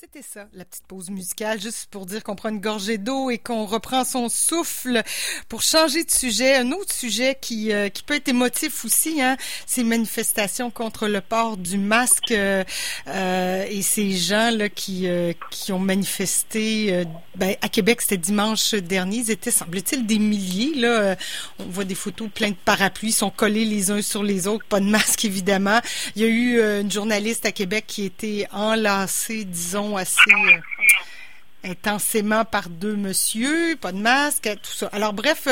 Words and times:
C'était 0.00 0.22
ça, 0.22 0.48
la 0.54 0.64
petite 0.64 0.86
pause 0.86 1.10
musicale, 1.10 1.60
juste 1.60 1.88
pour 1.90 2.06
dire 2.06 2.24
qu'on 2.24 2.34
prend 2.34 2.48
une 2.48 2.60
gorgée 2.60 2.96
d'eau 2.96 3.28
et 3.28 3.36
qu'on 3.36 3.66
reprend 3.66 4.02
son 4.02 4.30
souffle 4.30 5.02
pour 5.50 5.60
changer 5.60 6.04
de 6.04 6.10
sujet. 6.10 6.56
Un 6.56 6.72
autre 6.72 6.94
sujet 6.94 7.36
qui, 7.38 7.70
euh, 7.70 7.90
qui 7.90 8.02
peut 8.02 8.14
être 8.14 8.28
émotif 8.28 8.86
aussi, 8.86 9.20
hein, 9.20 9.36
ces 9.66 9.84
manifestations 9.84 10.70
contre 10.70 11.06
le 11.06 11.20
port 11.20 11.58
du 11.58 11.76
masque 11.76 12.30
euh, 12.30 12.64
euh 13.08 13.66
et 13.68 13.82
ces 13.82 14.12
gens 14.12 14.50
là 14.50 14.70
qui, 14.70 15.06
euh, 15.06 15.34
qui 15.50 15.70
ont 15.70 15.78
manifesté. 15.78 17.04
Ben, 17.34 17.56
à 17.60 17.68
Québec, 17.68 18.00
c'était 18.00 18.16
dimanche 18.16 18.72
dernier. 18.72 19.18
Ils 19.18 19.30
étaient, 19.30 19.50
semble-t-il, 19.50 20.06
des 20.06 20.18
milliers. 20.18 20.76
Là, 20.76 21.16
on 21.58 21.64
voit 21.64 21.84
des 21.84 21.94
photos 21.94 22.30
pleines 22.34 22.52
de 22.52 22.58
parapluies, 22.64 23.12
sont 23.12 23.30
collés 23.30 23.66
les 23.66 23.90
uns 23.90 24.00
sur 24.00 24.22
les 24.22 24.46
autres, 24.46 24.64
pas 24.64 24.80
de 24.80 24.86
masque 24.86 25.26
évidemment. 25.26 25.80
Il 26.16 26.22
y 26.22 26.24
a 26.24 26.28
eu 26.28 26.80
une 26.80 26.90
journaliste 26.90 27.44
à 27.44 27.52
Québec 27.52 27.84
qui 27.86 28.04
était 28.04 28.46
enlacée, 28.50 29.44
disons 29.44 29.89
assez 29.96 30.30
euh, 30.30 31.70
intensément 31.70 32.44
par 32.44 32.68
deux 32.68 32.96
monsieur, 32.96 33.76
pas 33.76 33.92
de 33.92 33.98
masque, 33.98 34.48
tout 34.62 34.72
ça. 34.72 34.88
Alors 34.92 35.12
bref, 35.12 35.48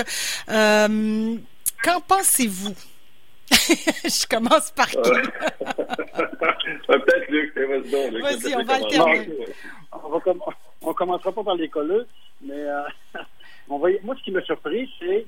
euh, 0.48 1.36
qu'en 1.82 2.00
pensez-vous? 2.00 2.74
Je 3.50 4.26
commence 4.26 4.70
par 4.72 4.88
qui? 4.88 4.96
Peut-être 6.86 7.30
Luc, 7.30 7.56
vas-y. 7.56 8.54
on 8.54 8.64
va 8.64 8.74
alterner. 8.74 9.28
On, 10.82 10.94
commencera 10.94 11.32
pas 11.32 11.44
par 11.44 11.54
les 11.54 11.68
colleux, 11.68 12.06
mais 12.42 12.54
euh, 12.54 12.82
on 13.68 13.78
va, 13.78 13.88
moi, 14.02 14.14
ce 14.18 14.22
qui 14.22 14.30
m'a 14.30 14.42
surpris, 14.42 14.90
c'est 14.98 15.26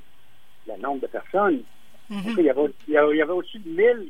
le 0.66 0.76
nombre 0.80 1.00
de 1.00 1.06
personnes. 1.06 1.62
Mhm. 2.10 2.34
il, 2.38 2.44
y 2.44 2.50
avait, 2.50 2.60
il, 2.88 2.94
y 2.94 2.96
avait, 2.96 3.32
aussi 3.32 3.60
1000, 3.64 4.08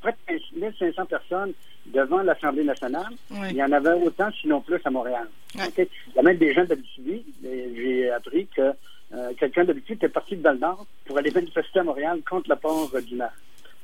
près 0.00 0.14
de 0.28 0.60
1500 0.60 1.04
personnes 1.04 1.52
devant 1.86 2.22
l'Assemblée 2.22 2.64
nationale. 2.64 3.12
Il 3.50 3.56
y 3.56 3.62
en 3.62 3.70
avait 3.70 3.92
autant, 3.92 4.30
sinon 4.40 4.62
plus, 4.62 4.80
à 4.84 4.90
Montréal. 4.90 5.28
Il 5.54 5.86
y 6.16 6.18
a 6.18 6.22
même 6.22 6.38
des 6.38 6.54
gens 6.54 6.64
d'habitude. 6.64 7.22
J'ai 7.42 8.10
appris 8.10 8.46
que 8.46 8.72
euh, 9.14 9.32
quelqu'un 9.38 9.64
d'habitude 9.64 9.96
était 9.96 10.08
parti 10.08 10.36
de 10.36 10.42
Val-Nord 10.42 10.86
pour 11.04 11.18
aller 11.18 11.30
manifester 11.30 11.80
à 11.80 11.82
Montréal 11.82 12.20
contre 12.28 12.48
le 12.48 12.56
port 12.56 12.90
du 13.06 13.14
Nord. 13.14 13.28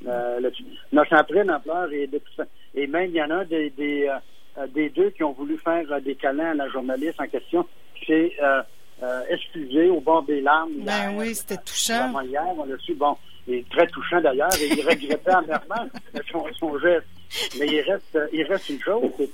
Euh, 0.07 0.41
Notre 0.93 1.15
après 1.15 1.45
l'ampleur 1.45 1.93
et, 1.93 2.09
et 2.75 2.87
même 2.87 3.11
il 3.11 3.17
y 3.17 3.23
en 3.23 3.31
a 3.31 3.45
des, 3.45 3.71
des, 3.71 4.09
euh, 4.57 4.67
des, 4.69 4.91
deux 4.91 5.11
qui 5.11 5.25
ont 5.25 5.33
voulu 5.33 5.59
faire 5.59 5.91
euh, 5.91 6.01
des 6.01 6.15
câlins 6.15 6.53
à 6.53 6.55
la 6.55 6.69
journaliste 6.69 7.21
en 7.21 7.27
question. 7.27 7.67
C'est 8.07 8.33
euh, 9.03 9.23
excusé 9.29 9.91
au 9.91 10.01
bord 10.01 10.23
des 10.25 10.41
larmes. 10.41 10.73
Ben 10.81 11.15
oui, 11.17 11.35
c'était 11.35 11.63
touchant. 11.63 12.21
Hier, 12.23 12.45
on 12.57 12.65
l'a 12.65 12.79
su. 12.79 12.95
Bon, 12.95 13.17
et 13.49 13.65
très 13.71 13.87
touchant 13.87 14.21
d'ailleurs, 14.21 14.55
et 14.61 14.67
il 14.67 14.87
regrettait 14.87 15.31
amèrement 15.31 15.89
son, 16.33 16.45
son 16.59 16.79
geste. 16.79 17.07
Mais 17.59 17.67
il 17.67 17.81
reste, 17.81 18.19
il 18.33 18.43
reste 18.45 18.69
une 18.71 18.81
chose, 18.81 19.11
c'est 19.17 19.33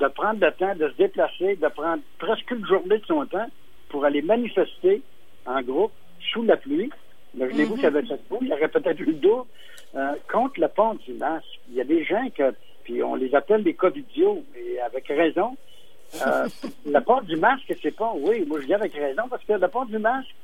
de 0.00 0.08
prendre 0.08 0.40
le 0.44 0.52
temps 0.52 0.74
de 0.74 0.88
se 0.90 0.96
déplacer, 0.96 1.56
de 1.56 1.68
prendre 1.68 2.02
presque 2.18 2.50
une 2.50 2.66
journée 2.66 2.98
de 2.98 3.06
son 3.06 3.24
temps 3.26 3.48
pour 3.88 4.04
aller 4.04 4.22
manifester 4.22 5.02
en 5.46 5.62
groupe 5.62 5.92
sous 6.32 6.42
la 6.42 6.56
pluie. 6.56 6.90
Imaginez-vous 7.34 7.74
mm 7.74 7.78
-hmm. 7.78 7.80
qu'il 7.80 7.84
y 7.84 7.86
avait 7.86 8.06
cette 8.06 8.28
pluie, 8.28 8.38
il 8.42 8.48
y 8.48 8.52
aurait 8.52 8.68
peut-être 8.68 9.00
eu 9.00 9.14
d'eau 9.14 9.46
euh, 9.94 10.14
contre 10.30 10.60
le 10.60 10.68
pont 10.68 10.94
du 10.94 11.12
masque. 11.14 11.60
Il 11.70 11.76
y 11.76 11.80
a 11.80 11.84
des 11.84 12.04
gens 12.04 12.28
que, 12.36 12.54
puis 12.84 13.02
on 13.02 13.14
les 13.14 13.34
appelle 13.34 13.62
des 13.62 13.74
covidios, 13.74 14.44
et 14.56 14.80
avec 14.80 15.06
raison. 15.08 15.56
Euh, 16.14 16.48
le 16.86 17.00
port 17.00 17.22
du 17.22 17.36
masque, 17.36 17.74
c'est 17.82 17.94
pas, 17.94 18.12
oui, 18.16 18.44
moi 18.46 18.60
je 18.60 18.66
dis 18.66 18.74
avec 18.74 18.94
raison, 18.94 19.22
parce 19.28 19.44
que 19.44 19.52
le 19.52 19.68
port 19.68 19.86
du 19.86 19.98
masque, 19.98 20.34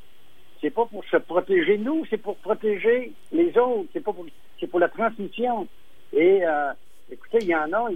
c'est 0.61 0.71
pas 0.71 0.87
pour 0.87 1.05
se 1.05 1.17
protéger 1.17 1.79
nous, 1.79 2.05
c'est 2.11 2.19
pour 2.19 2.37
protéger 2.37 3.13
les 3.33 3.57
autres, 3.59 3.89
c'est 3.93 4.01
pas 4.03 4.13
pour, 4.13 4.27
c'est 4.61 4.67
pour 4.67 4.81
la 4.81 4.89
transmission. 4.89 5.67
Et 6.13 6.45
euh, 6.45 6.73
Écoutez, 7.13 7.39
il 7.43 7.49
y 7.49 7.55
en 7.55 7.71
a, 7.75 7.91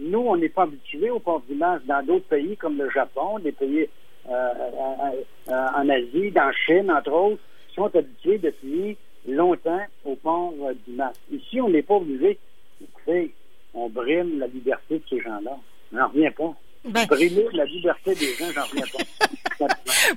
nous, 0.00 0.18
on 0.18 0.36
n'est 0.36 0.50
pas 0.50 0.64
habitués 0.64 1.08
au 1.08 1.18
port 1.18 1.40
du 1.48 1.54
masque 1.54 1.86
dans 1.86 2.04
d'autres 2.04 2.26
pays 2.26 2.58
comme 2.58 2.76
le 2.76 2.90
Japon, 2.90 3.38
des 3.38 3.52
pays 3.52 3.88
euh, 4.28 4.30
euh, 4.30 5.22
euh, 5.48 5.66
en 5.74 5.88
Asie, 5.88 6.30
dans 6.30 6.52
Chine, 6.52 6.90
entre 6.90 7.10
autres, 7.10 7.42
sont 7.74 7.94
habitués 7.96 8.36
depuis 8.36 8.98
longtemps 9.26 9.80
au 10.04 10.14
port 10.16 10.52
du 10.86 10.92
masque. 10.92 11.22
Ici, 11.32 11.58
on 11.62 11.70
n'est 11.70 11.80
pas 11.80 11.94
obligé. 11.94 12.38
Écoutez, 12.82 13.32
on 13.72 13.88
brime 13.88 14.38
la 14.38 14.46
liberté 14.48 14.98
de 14.98 15.04
ces 15.08 15.20
gens-là. 15.20 15.56
On 15.92 15.96
n'en 15.96 16.08
revient 16.08 16.30
pas. 16.30 16.54
Ben... 16.84 17.06
Brimer 17.06 17.46
la 17.52 17.64
liberté 17.64 18.14
des 18.14 18.34
gens, 18.34 18.50
j'en 18.52 18.64
reviens 18.64 18.84
pas. 18.92 19.68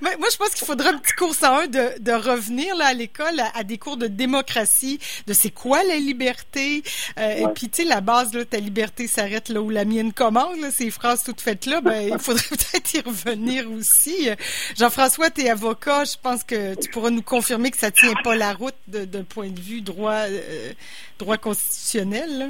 Moi, 0.01 0.27
je 0.31 0.37
pense 0.37 0.55
qu'il 0.55 0.65
faudrait 0.65 0.89
un 0.89 0.97
petit 0.97 1.13
cours 1.13 1.35
en 1.43 1.59
un 1.59 1.67
de, 1.67 2.01
de 2.01 2.11
revenir 2.11 2.75
là, 2.75 2.87
à 2.87 2.93
l'école 2.93 3.39
à, 3.53 3.63
des 3.63 3.77
cours 3.77 3.97
de 3.97 4.07
démocratie, 4.07 4.99
de 5.27 5.33
c'est 5.33 5.51
quoi 5.51 5.83
la 5.83 5.97
liberté. 5.97 6.81
Euh, 7.19 7.43
Et 7.43 7.47
puis, 7.53 7.69
tu 7.69 7.83
sais, 7.83 7.87
la 7.87 8.01
base, 8.01 8.33
là, 8.33 8.45
ta 8.45 8.57
liberté 8.57 9.05
s'arrête 9.05 9.49
là 9.49 9.61
où 9.61 9.69
la 9.69 9.85
mienne 9.85 10.11
commence, 10.11 10.59
là, 10.59 10.71
ces 10.71 10.89
phrases 10.89 11.23
toutes 11.23 11.41
faites 11.41 11.67
là. 11.67 11.81
Ben, 11.81 12.09
il 12.13 12.19
faudrait 12.19 12.43
peut-être 12.49 12.93
y 12.93 13.01
revenir 13.01 13.71
aussi. 13.71 14.29
Jean-François, 14.75 15.29
tu 15.29 15.41
es 15.41 15.49
avocat. 15.49 16.03
Je 16.05 16.17
pense 16.21 16.43
que 16.43 16.73
tu 16.75 16.89
pourras 16.89 17.11
nous 17.11 17.21
confirmer 17.21 17.69
que 17.69 17.77
ça 17.77 17.91
tient 17.91 18.15
pas 18.23 18.35
la 18.35 18.53
route 18.53 18.75
d'un 18.87 19.23
point 19.23 19.49
de 19.49 19.59
vue 19.59 19.81
droit, 19.81 20.13
euh, 20.13 20.71
droit 21.19 21.37
constitutionnel. 21.37 22.39
Là. 22.39 22.45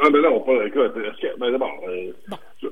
Ah, 0.00 0.10
ben 0.10 0.20
non, 0.20 0.40
pas, 0.40 0.66
écoute, 0.66 0.92
ben 1.38 1.50
d'abord, 1.50 1.80
euh, 1.88 2.12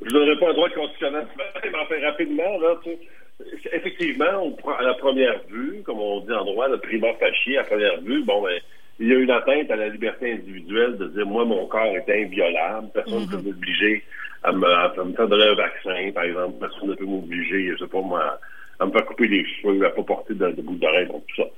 je 0.06 0.14
ne 0.14 0.20
donnerai 0.20 0.38
pas 0.38 0.50
un 0.50 0.54
droit 0.54 0.70
constitutionnel, 0.70 1.26
mais 1.36 1.70
enfin, 1.80 1.94
rapidement, 2.04 2.58
là, 2.58 2.76
tu 2.84 2.90
sais, 2.90 3.70
effectivement, 3.72 4.56
à 4.78 4.82
la 4.82 4.94
première 4.94 5.40
vue, 5.48 5.82
comme 5.84 5.98
on 5.98 6.20
dit 6.20 6.32
en 6.32 6.44
droit, 6.44 6.68
le 6.68 6.78
prima 6.78 7.12
facie, 7.14 7.56
à 7.56 7.62
la 7.62 7.64
première 7.64 8.00
vue, 8.00 8.22
bon, 8.22 8.42
ben, 8.42 8.58
il 9.00 9.08
y 9.08 9.12
a 9.12 9.18
une 9.18 9.30
atteinte 9.30 9.70
à 9.70 9.76
la 9.76 9.88
liberté 9.88 10.32
individuelle 10.32 10.96
de 10.96 11.08
dire, 11.08 11.26
moi, 11.26 11.44
mon 11.44 11.66
corps 11.66 11.96
est 11.96 12.08
inviolable, 12.08 12.88
personne 12.94 13.22
ne 13.22 13.26
peut 13.26 13.36
mhm. 13.38 13.46
m'obliger 13.46 14.04
à 14.44 14.52
me, 14.52 14.66
à 14.66 14.94
me, 15.04 15.12
faire 15.12 15.28
donner 15.28 15.48
un 15.48 15.54
vaccin, 15.54 16.12
par 16.14 16.24
exemple, 16.24 16.54
personne 16.60 16.88
ne 16.90 16.94
peut 16.94 17.04
m'obliger, 17.04 17.72
je 17.72 17.76
sais 17.84 17.90
pas 17.90 18.00
moi, 18.00 18.38
à 18.78 18.86
me 18.86 18.92
faire 18.92 19.06
couper 19.06 19.26
les 19.26 19.44
cheveux, 19.44 19.84
à 19.84 19.90
pas 19.90 20.02
porter 20.02 20.34
de, 20.34 20.50
de 20.52 20.62
bouts 20.62 20.76
d'oreille, 20.76 21.06
bon, 21.06 21.22
tout 21.28 21.42
ça. 21.42 21.48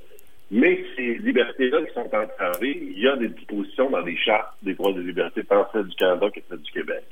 Mais 0.50 0.82
ces 0.96 1.16
libertés-là 1.18 1.82
qui 1.82 1.92
sont 1.92 2.08
entravées, 2.14 2.78
il 2.80 2.98
y 2.98 3.06
a 3.06 3.16
des 3.16 3.28
dispositions 3.28 3.90
dans 3.90 4.00
les 4.00 4.16
chartes 4.16 4.54
des 4.62 4.72
droits 4.72 4.94
des 4.94 5.02
libertés, 5.02 5.44
tant 5.44 5.68
celles 5.72 5.84
du 5.84 5.96
Canada 5.96 6.30
que 6.30 6.40
celles 6.48 6.62
du 6.62 6.72
Québec, 6.72 7.04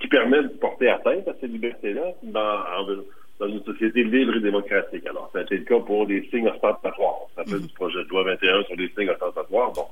qui 0.00 0.08
permettent 0.08 0.52
de 0.52 0.58
porter 0.58 0.88
atteinte 0.88 1.26
à 1.28 1.32
ces 1.40 1.46
libertés-là 1.46 2.12
dans, 2.24 3.46
une 3.46 3.62
société 3.64 4.04
libre 4.04 4.36
et 4.36 4.40
démocratique. 4.40 5.06
Alors, 5.06 5.30
ça 5.32 5.40
a 5.40 5.42
été 5.42 5.58
le 5.58 5.64
cas 5.64 5.78
pour 5.80 6.06
des 6.06 6.22
signes 6.30 6.48
ostentatoires. 6.48 7.26
Ça 7.34 7.42
mm-hmm. 7.42 7.66
du 7.66 7.74
projet 7.74 8.04
de 8.04 8.08
loi 8.08 8.24
21 8.24 8.64
sur 8.64 8.76
les 8.76 8.88
signes 8.88 9.10
ostentatoires. 9.10 9.72
Bon. 9.72 9.86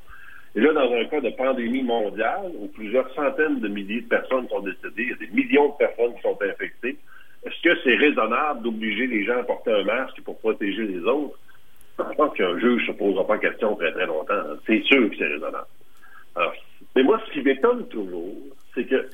Et 0.57 0.61
là, 0.61 0.73
dans 0.73 0.93
un 0.93 1.05
cas 1.07 1.21
de 1.21 1.31
pandémie 1.31 1.83
mondiale, 1.83 2.53
où 2.59 2.69
plusieurs 2.69 3.13
centaines 3.15 3.61
de 3.61 3.69
milliers 3.69 4.03
de 4.03 4.09
personnes 4.09 4.49
sont 4.49 4.61
décédées, 4.61 5.03
il 5.03 5.11
y 5.11 5.13
a 5.13 5.17
des 5.17 5.33
millions 5.35 5.71
de 5.71 5.77
personnes 5.79 6.15
qui 6.15 6.23
sont 6.23 6.39
infectées, 6.43 6.97
est-ce 7.45 7.61
que 7.63 7.81
c'est 7.83 7.97
raisonnable 7.97 8.63
d'obliger 8.63 9.07
les 9.07 9.25
gens 9.25 9.39
à 9.39 9.43
porter 9.43 9.73
un 9.73 9.85
masque 9.85 10.21
pour 10.23 10.39
protéger 10.39 10.87
les 10.87 11.01
autres? 11.01 11.39
Je 11.99 12.17
pense 12.17 12.37
qu'un 12.37 12.59
juge 12.59 12.89
ne 12.89 12.93
se 12.93 12.99
posera 12.99 13.27
pas 13.27 13.39
question 13.39 13.77
très 13.77 13.93
très 13.93 14.07
longtemps. 14.07 14.43
C'est 14.67 14.83
sûr 14.85 15.11
que 15.11 15.17
c'est 15.17 15.27
raisonnable. 15.27 15.67
Alors, 16.35 16.55
mais 16.97 17.03
moi, 17.03 17.21
ce 17.27 17.33
qui 17.33 17.43
m'étonne 17.43 17.87
toujours, 17.89 18.35
c'est 18.75 18.85
que. 18.85 19.09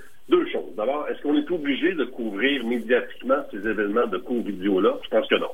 D'abord, 0.81 1.07
est-ce 1.11 1.21
qu'on 1.21 1.37
est 1.37 1.51
obligé 1.51 1.93
de 1.93 2.05
couvrir 2.05 2.65
médiatiquement 2.65 3.45
ces 3.51 3.59
événements 3.59 4.07
de 4.07 4.17
cours 4.17 4.43
vidéo-là? 4.43 4.97
Je 5.05 5.09
pense 5.11 5.29
que 5.29 5.35
non. 5.35 5.51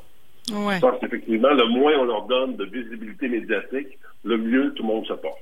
Ouais. 0.64 0.76
Je 0.76 0.80
pense 0.80 1.00
qu'effectivement, 1.00 1.52
le 1.52 1.66
moins 1.66 1.94
on 1.98 2.04
leur 2.04 2.26
donne 2.26 2.54
de 2.54 2.64
visibilité 2.64 3.28
médiatique, 3.28 3.98
le 4.22 4.38
mieux 4.38 4.72
tout 4.74 4.84
le 4.84 4.86
monde 4.88 5.04
se 5.04 5.14
porte. 5.14 5.40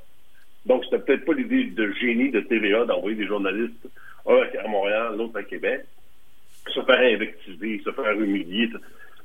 Donc, 0.65 0.85
c'était 0.85 1.01
peut-être 1.01 1.27
pas 1.27 1.35
l'idée 1.35 1.65
de 1.65 1.93
génie 2.01 2.31
de 2.31 2.41
TVA 2.41 2.87
d'envoyer 2.87 3.15
des 3.15 3.27
journalistes, 3.27 3.87
un 4.27 4.41
à 4.65 4.69
Montréal, 4.69 5.17
l'autre 5.19 5.37
à 5.37 5.43
Québec, 5.43 5.83
se 6.73 6.81
faire 6.81 7.01
invectiver, 7.01 7.83
se 7.85 7.91
faire 7.91 8.19
humilier. 8.19 8.71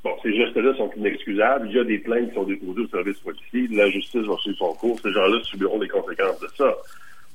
Bon, 0.04 0.12
ces 0.22 0.36
gestes-là 0.36 0.76
sont 0.76 0.92
inexcusables. 0.98 1.70
Il 1.70 1.76
y 1.78 1.80
a 1.80 1.86
des 1.86 2.00
plaintes 2.00 2.32
qui 2.32 2.36
sont 2.36 2.44
déposées 2.44 2.82
au 2.82 2.88
service 2.90 3.18
policier. 3.20 3.70
La 3.72 3.90
justice 3.90 4.26
va 4.26 4.36
suivre 4.40 4.58
son 4.58 4.74
cours. 4.74 5.00
Ces 5.00 5.14
gens-là 5.14 5.40
subiront 5.44 5.80
les 5.80 5.88
conséquences 5.88 6.42
de 6.42 6.48
ça. 6.58 6.76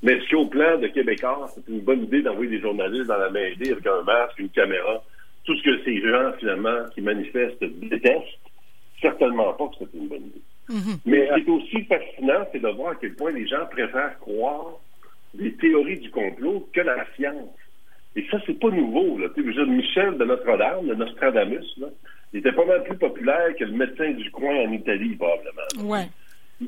Mais 0.05 0.13
est-ce 0.13 0.29
qu'au 0.31 0.45
plan 0.45 0.79
de 0.79 0.87
Québécois, 0.89 1.49
c'est 1.55 1.67
une 1.67 1.81
bonne 1.81 2.05
idée 2.05 2.21
d'envoyer 2.21 2.51
des 2.51 2.61
journalistes 2.61 3.07
dans 3.07 3.17
la 3.17 3.31
mêlée 3.31 3.73
avec 3.73 3.87
un 3.87 4.03
masque, 4.03 4.39
une 4.39 4.51
caméra, 4.51 5.03
tout 5.45 5.57
ce 5.57 5.63
que 5.63 5.83
ces 5.83 5.99
gens, 6.03 6.33
finalement, 6.39 6.85
qui 6.95 7.01
manifestent 7.01 7.65
détestent? 7.65 8.39
Certainement 9.01 9.55
pas 9.55 9.67
que 9.69 9.77
c'est 9.79 9.99
une 9.99 10.09
bonne 10.09 10.27
idée. 10.27 10.43
Mm-hmm. 10.71 10.99
Mais 11.07 11.27
ce 11.29 11.41
qui 11.41 11.51
est 11.51 11.53
aussi 11.53 11.85
fascinant, 11.85 12.47
c'est 12.53 12.61
de 12.61 12.69
voir 12.69 12.93
à 12.93 12.95
quel 12.97 13.15
point 13.15 13.33
les 13.33 13.47
gens 13.47 13.65
préfèrent 13.71 14.19
croire 14.19 14.79
des 15.33 15.55
théories 15.55 15.99
du 15.99 16.11
complot 16.11 16.69
que 16.75 16.83
la 16.83 17.07
science. 17.17 17.49
Et 18.15 18.27
ça, 18.31 18.39
c'est 18.47 18.61
pas 18.61 18.71
nouveau. 18.71 19.19
Là. 19.19 19.29
Michel 19.67 20.19
de 20.19 20.25
Notre-Dame, 20.25 20.87
de 20.87 20.95
Nostradamus, 20.95 21.79
là, 21.79 21.89
il 22.35 22.41
était 22.41 22.53
pas 22.53 22.67
mal 22.67 22.85
plus 22.85 22.99
populaire 22.99 23.55
que 23.59 23.65
le 23.65 23.73
médecin 23.73 24.11
du 24.11 24.31
coin 24.31 24.55
en 24.55 24.73
Italie, 24.73 25.17
probablement. 25.17 25.91
Ouais. 25.91 26.09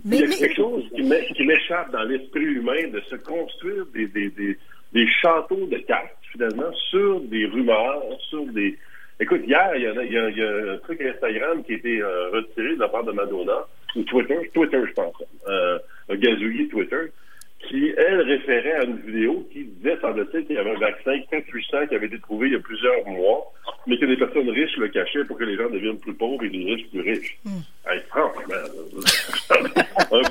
Mais, 0.04 0.18
il 0.18 0.20
y 0.20 0.24
a 0.24 0.36
quelque 0.36 0.56
chose 0.56 0.84
qui 0.94 1.02
m'échappe 1.44 1.92
dans 1.92 2.02
l'esprit 2.02 2.44
humain 2.44 2.88
de 2.92 3.00
se 3.08 3.16
construire 3.16 3.86
des, 3.94 4.06
des, 4.08 4.30
des, 4.30 4.58
des, 4.92 5.06
châteaux 5.22 5.66
de 5.66 5.78
cartes, 5.78 6.16
finalement, 6.32 6.72
sur 6.90 7.20
des 7.20 7.46
rumeurs, 7.46 8.02
sur 8.28 8.44
des... 8.46 8.76
Écoute, 9.20 9.42
hier, 9.46 9.72
il 9.76 9.82
y, 9.82 9.86
a, 9.86 10.04
il 10.04 10.12
y 10.12 10.18
a, 10.18 10.28
il 10.28 10.36
y 10.36 10.42
a 10.42 10.72
un 10.72 10.78
truc 10.78 11.00
Instagram 11.00 11.62
qui 11.64 11.72
a 11.72 11.76
été 11.76 12.02
euh, 12.02 12.30
retiré 12.30 12.74
de 12.74 12.80
la 12.80 12.88
part 12.88 13.04
de 13.04 13.12
Madonna, 13.12 13.64
ou 13.94 14.02
Twitter, 14.02 14.50
Twitter, 14.52 14.80
je 14.86 14.92
pense, 14.92 15.14
euh, 15.48 15.78
un 16.08 16.16
gazouillis 16.16 16.68
Twitter, 16.68 17.12
qui, 17.60 17.92
elle, 17.96 18.20
référait 18.20 18.74
à 18.74 18.84
une 18.84 18.98
vidéo 18.98 19.46
qui 19.52 19.64
disait, 19.64 19.98
semble-t-il, 20.00 20.46
qu'il 20.46 20.56
y 20.56 20.58
avait 20.58 20.74
un 20.74 20.78
vaccin 20.78 21.18
très 21.30 21.40
puissant 21.42 21.86
qui 21.86 21.94
avait 21.94 22.06
été 22.06 22.18
trouvé 22.20 22.48
il 22.48 22.52
y 22.52 22.56
a 22.56 22.60
plusieurs 22.60 23.06
mois, 23.06 23.52
mais 23.86 23.98
que 23.98 24.06
des 24.06 24.16
personnes 24.16 24.50
riches 24.50 24.76
le 24.76 24.88
cachaient 24.88 25.24
pour 25.24 25.38
que 25.38 25.44
les 25.44 25.56
gens 25.56 25.68
deviennent 25.70 25.98
plus 25.98 26.14
pauvres 26.14 26.44
et 26.44 26.48
les 26.48 26.74
riches 26.74 26.88
plus 26.90 27.00
riches. 27.00 27.38
Mm. 27.44 27.50
Hey, 27.88 28.00
franchement, 28.08 28.54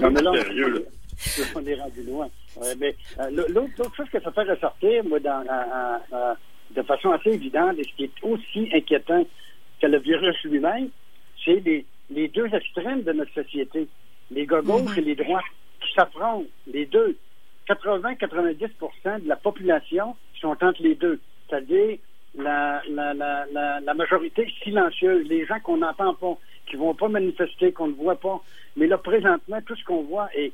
un 0.07 0.13
peu 0.13 0.37
sérieux, 0.37 0.69
là. 0.69 0.79
On 1.55 1.65
est 1.65 1.75
rendu 1.75 2.03
loin. 2.03 2.29
mais 2.77 2.95
euh, 3.19 3.45
l'autre 3.49 3.95
chose 3.95 4.09
que 4.11 4.21
ça 4.21 4.31
fait 4.31 4.43
ressortir, 4.43 5.03
moi, 5.05 5.19
dans, 5.19 5.43
de 6.75 6.81
façon 6.83 7.11
assez 7.11 7.31
évidente, 7.31 7.77
et 7.79 7.83
ce 7.83 7.95
qui 7.95 8.03
est 8.03 8.23
aussi 8.23 8.69
inquiétant 8.73 9.25
que 9.81 9.87
le 9.87 9.99
virus 9.99 10.35
lui-même, 10.43 10.89
c'est 11.43 11.63
les, 11.65 11.85
les 12.09 12.27
deux 12.27 12.47
extrêmes 12.53 13.03
de 13.03 13.13
notre 13.13 13.33
société, 13.33 13.87
les 14.31 14.45
gars 14.45 14.61
gauches 14.61 14.91
mm-hmm. 14.91 14.99
et 14.99 15.05
les 15.05 15.15
droits 15.15 15.43
qui 15.81 15.93
s'affrontent, 15.93 16.47
les 16.67 16.85
deux. 16.85 17.17
80-90% 17.67 19.23
de 19.23 19.27
la 19.27 19.35
population 19.35 20.15
sont 20.39 20.55
entre 20.63 20.81
les 20.83 20.95
deux, 20.95 21.19
c'est-à-dire 21.49 21.97
la, 22.37 22.81
la, 22.89 23.13
la, 23.13 23.45
la, 23.79 23.93
majorité 23.93 24.47
silencieuse, 24.63 25.27
les 25.27 25.45
gens 25.45 25.59
qu'on 25.61 25.77
n'entend 25.77 26.13
pas, 26.13 26.37
qui 26.67 26.75
vont 26.75 26.93
pas 26.93 27.07
manifester, 27.07 27.71
qu'on 27.71 27.87
ne 27.87 27.93
voit 27.93 28.19
pas. 28.19 28.41
Mais 28.75 28.87
là, 28.87 28.97
présentement, 28.97 29.59
tout 29.65 29.75
ce 29.75 29.83
qu'on 29.83 30.03
voit, 30.03 30.29
et 30.35 30.51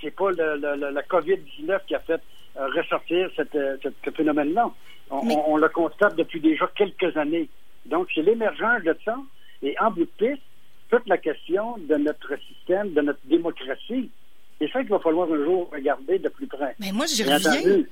c'est 0.00 0.14
pas 0.14 0.30
le, 0.30 0.56
le, 0.56 0.90
la 0.90 1.02
COVID-19 1.02 1.80
qui 1.86 1.94
a 1.94 2.00
fait 2.00 2.20
euh, 2.56 2.68
ressortir 2.68 3.28
cette, 3.36 3.54
euh, 3.56 3.76
ce 3.82 4.10
phénomène-là. 4.10 4.70
On, 5.10 5.56
le 5.56 5.68
constate 5.68 6.16
depuis 6.16 6.40
déjà 6.40 6.70
quelques 6.74 7.16
années. 7.16 7.48
Donc, 7.84 8.08
c'est 8.14 8.22
l'émergence 8.22 8.82
de 8.84 8.96
ça. 9.04 9.16
Et 9.62 9.78
en 9.78 9.90
bout 9.90 10.04
de 10.04 10.10
piste, 10.16 10.42
toute 10.88 11.06
la 11.06 11.18
question 11.18 11.76
de 11.78 11.96
notre 11.96 12.36
système, 12.48 12.92
de 12.92 13.02
notre 13.02 13.20
démocratie, 13.24 14.10
qu'il 14.84 14.92
va 14.92 15.00
falloir 15.00 15.30
un 15.30 15.44
jour 15.44 15.68
regarder 15.72 16.18
de 16.18 16.28
plus 16.28 16.46
près. 16.46 16.74
Mais 16.78 16.92
moi, 16.92 17.06
j'y 17.06 17.22
reviens. 17.22 17.84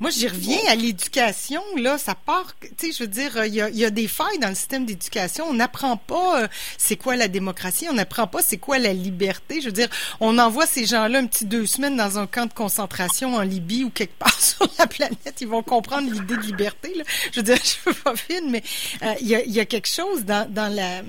Moi, 0.00 0.10
j'y 0.10 0.28
reviens 0.28 0.60
à 0.68 0.76
l'éducation. 0.76 1.60
Là, 1.76 1.98
ça 1.98 2.14
part. 2.14 2.54
Tu 2.60 2.68
sais, 2.78 2.92
je 2.92 3.02
veux 3.02 3.08
dire, 3.08 3.44
il 3.46 3.54
y 3.54 3.84
a, 3.84 3.90
des 3.90 4.06
failles 4.06 4.38
dans 4.38 4.48
le 4.48 4.54
système 4.54 4.84
d'éducation. 4.84 5.46
On 5.48 5.54
n'apprend 5.54 5.96
pas 5.96 6.42
euh, 6.42 6.48
c'est 6.76 6.96
quoi 6.96 7.16
la 7.16 7.26
démocratie. 7.26 7.86
On 7.90 7.94
n'apprend 7.94 8.28
pas 8.28 8.40
c'est 8.40 8.58
quoi 8.58 8.78
la 8.78 8.92
liberté. 8.92 9.60
Je 9.60 9.66
veux 9.66 9.72
dire, 9.72 9.88
on 10.20 10.38
envoie 10.38 10.66
ces 10.66 10.86
gens-là 10.86 11.18
un 11.18 11.26
petit 11.26 11.46
deux 11.46 11.66
semaines 11.66 11.96
dans 11.96 12.18
un 12.18 12.26
camp 12.26 12.46
de 12.46 12.52
concentration 12.52 13.34
en 13.34 13.42
Libye 13.42 13.84
ou 13.84 13.90
quelque 13.90 14.16
part 14.18 14.40
sur 14.40 14.68
la 14.78 14.86
planète. 14.86 15.40
Ils 15.40 15.48
vont 15.48 15.62
comprendre 15.62 16.10
l'idée 16.10 16.36
de 16.36 16.42
liberté. 16.42 16.94
Là. 16.94 17.04
Je 17.32 17.40
veux 17.40 17.44
dire, 17.44 17.56
je 17.64 17.90
veux 17.90 17.96
pas 17.96 18.14
fine, 18.14 18.50
mais 18.50 18.62
euh, 19.02 19.14
il 19.20 19.28
y, 19.28 19.60
a, 19.60 19.64
quelque 19.64 19.88
chose 19.88 20.24
dans, 20.24 20.48
dans 20.48 20.72
la. 20.72 21.02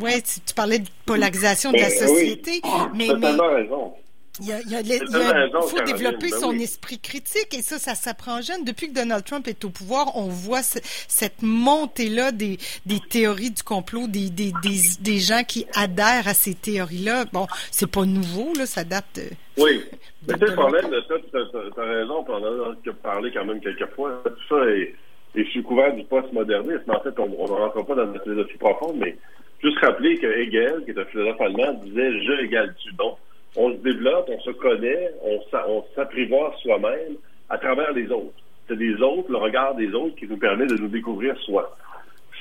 Ouais, 0.00 0.22
tu, 0.22 0.54
parlais 0.54 0.80
de 0.80 0.88
polarisation 1.06 1.70
de 1.70 1.78
la 1.78 1.88
ben 1.88 2.08
société, 2.08 2.60
mais, 2.94 3.08
mais, 3.16 3.30
raison. 3.30 3.94
Il, 4.40 4.48
y 4.48 4.52
a, 4.52 4.58
il, 4.80 5.68
faut 5.68 5.80
développer 5.84 6.30
ben 6.30 6.38
son 6.40 6.52
esprit 6.58 6.98
critique 6.98 7.54
et 7.56 7.62
ça, 7.62 7.78
ça 7.78 7.94
s'apprend 7.94 8.40
jeune. 8.40 8.64
Depuis 8.64 8.88
que 8.88 8.94
Donald 8.94 9.24
Trump 9.24 9.46
est 9.46 9.64
au 9.64 9.70
pouvoir, 9.70 10.16
on 10.16 10.26
voit 10.26 10.62
cette 10.62 11.40
montée-là 11.42 12.32
des, 12.32 12.58
des 12.84 12.98
théories 12.98 13.52
du 13.52 13.62
complot, 13.62 14.08
des, 14.08 14.30
des, 14.30 14.52
des, 15.00 15.18
gens 15.18 15.44
qui 15.46 15.66
adhèrent 15.76 16.26
à 16.26 16.34
ces 16.34 16.54
théories-là. 16.54 17.26
Bon, 17.32 17.46
c'est 17.70 17.88
pas 17.88 18.04
nouveau, 18.06 18.52
là, 18.58 18.66
ça 18.66 18.82
date. 18.82 19.20
oui, 19.56 19.84
mais 20.26 20.34
tu 20.34 20.52
problème 20.52 20.90
de 20.90 21.00
ça, 21.06 21.14
tu 21.30 21.80
as, 21.80 21.84
raison, 21.84 22.24
on 22.26 22.32
en 22.32 22.72
a 22.72 22.92
parlé 23.04 23.30
quand 23.32 23.44
même 23.44 23.60
quelques 23.60 23.88
fois. 23.94 24.20
Tout 24.24 24.56
ça 24.56 24.64
est, 24.68 24.96
est 25.36 25.52
sous 25.52 25.62
couvert 25.62 25.94
du 25.94 26.02
postmodernisme. 26.02 26.90
En 26.90 27.00
fait, 27.00 27.16
on 27.20 27.28
ne 27.28 27.52
rentre 27.52 27.86
pas 27.86 27.94
dans 27.94 28.12
la 28.12 28.18
philosophie 28.18 28.58
profonde, 28.58 28.96
mais 28.96 29.16
juste 29.62 29.78
rappeler 29.78 30.18
que 30.18 30.26
Hegel, 30.26 30.82
qui 30.84 30.90
est 30.90 30.98
un 30.98 31.04
philosophe 31.04 31.40
allemand, 31.40 31.74
disait 31.84 32.20
je 32.20 32.44
égale 32.44 32.74
tu 32.82 32.92
donc 32.94 33.16
on 33.56 33.70
se 33.72 33.76
développe, 33.76 34.28
on 34.28 34.40
se 34.40 34.50
connaît, 34.50 35.12
on 35.22 35.84
s'apprivoise 35.94 36.54
soi-même 36.62 37.16
à 37.48 37.58
travers 37.58 37.92
les 37.92 38.10
autres. 38.10 38.34
C'est 38.66 38.76
les 38.76 38.94
autres, 39.02 39.30
le 39.30 39.36
regard 39.36 39.74
des 39.74 39.92
autres 39.92 40.16
qui 40.16 40.26
nous 40.26 40.38
permet 40.38 40.66
de 40.66 40.76
nous 40.76 40.88
découvrir 40.88 41.38
soi. 41.40 41.76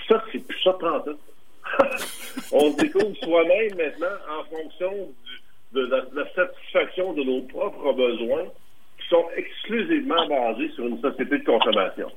Ça, 0.07 0.23
c'est 0.31 0.39
plus 0.39 0.59
ça 0.63 0.73
prend 0.73 1.03
on 2.51 2.71
se 2.71 2.77
découvre 2.77 3.15
soi-même 3.23 3.75
maintenant 3.77 4.15
en 4.29 4.43
fonction 4.43 4.91
de, 5.71 5.85
la, 5.85 6.33
satisfaction 6.35 7.13
de 7.13 7.23
nos 7.23 7.41
propres 7.43 7.93
besoins 7.93 8.45
qui 8.99 9.07
sont 9.07 9.25
exclusivement 9.35 10.27
basés 10.27 10.69
sur 10.75 10.85
une 10.85 11.01
société 11.01 11.39
de 11.39 11.45
consommation. 11.45 12.11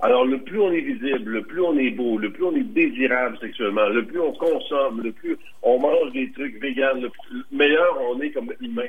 Alors, 0.00 0.24
le 0.24 0.38
plus 0.38 0.60
on 0.60 0.70
est 0.70 0.80
visible, 0.80 1.32
le 1.32 1.42
plus 1.42 1.60
on 1.60 1.76
est 1.76 1.90
beau, 1.90 2.18
le 2.18 2.30
plus 2.30 2.44
on 2.44 2.54
est 2.54 2.62
désirable 2.62 3.36
sexuellement, 3.38 3.88
le 3.88 4.04
plus 4.04 4.20
on 4.20 4.32
consomme, 4.32 5.02
le 5.02 5.10
plus 5.10 5.36
on 5.62 5.80
mange 5.80 6.12
des 6.12 6.30
trucs 6.32 6.60
véganes, 6.60 7.00
le, 7.00 7.10
meilleur 7.50 7.98
on 8.08 8.20
est 8.20 8.30
comme 8.30 8.52
humain. 8.60 8.86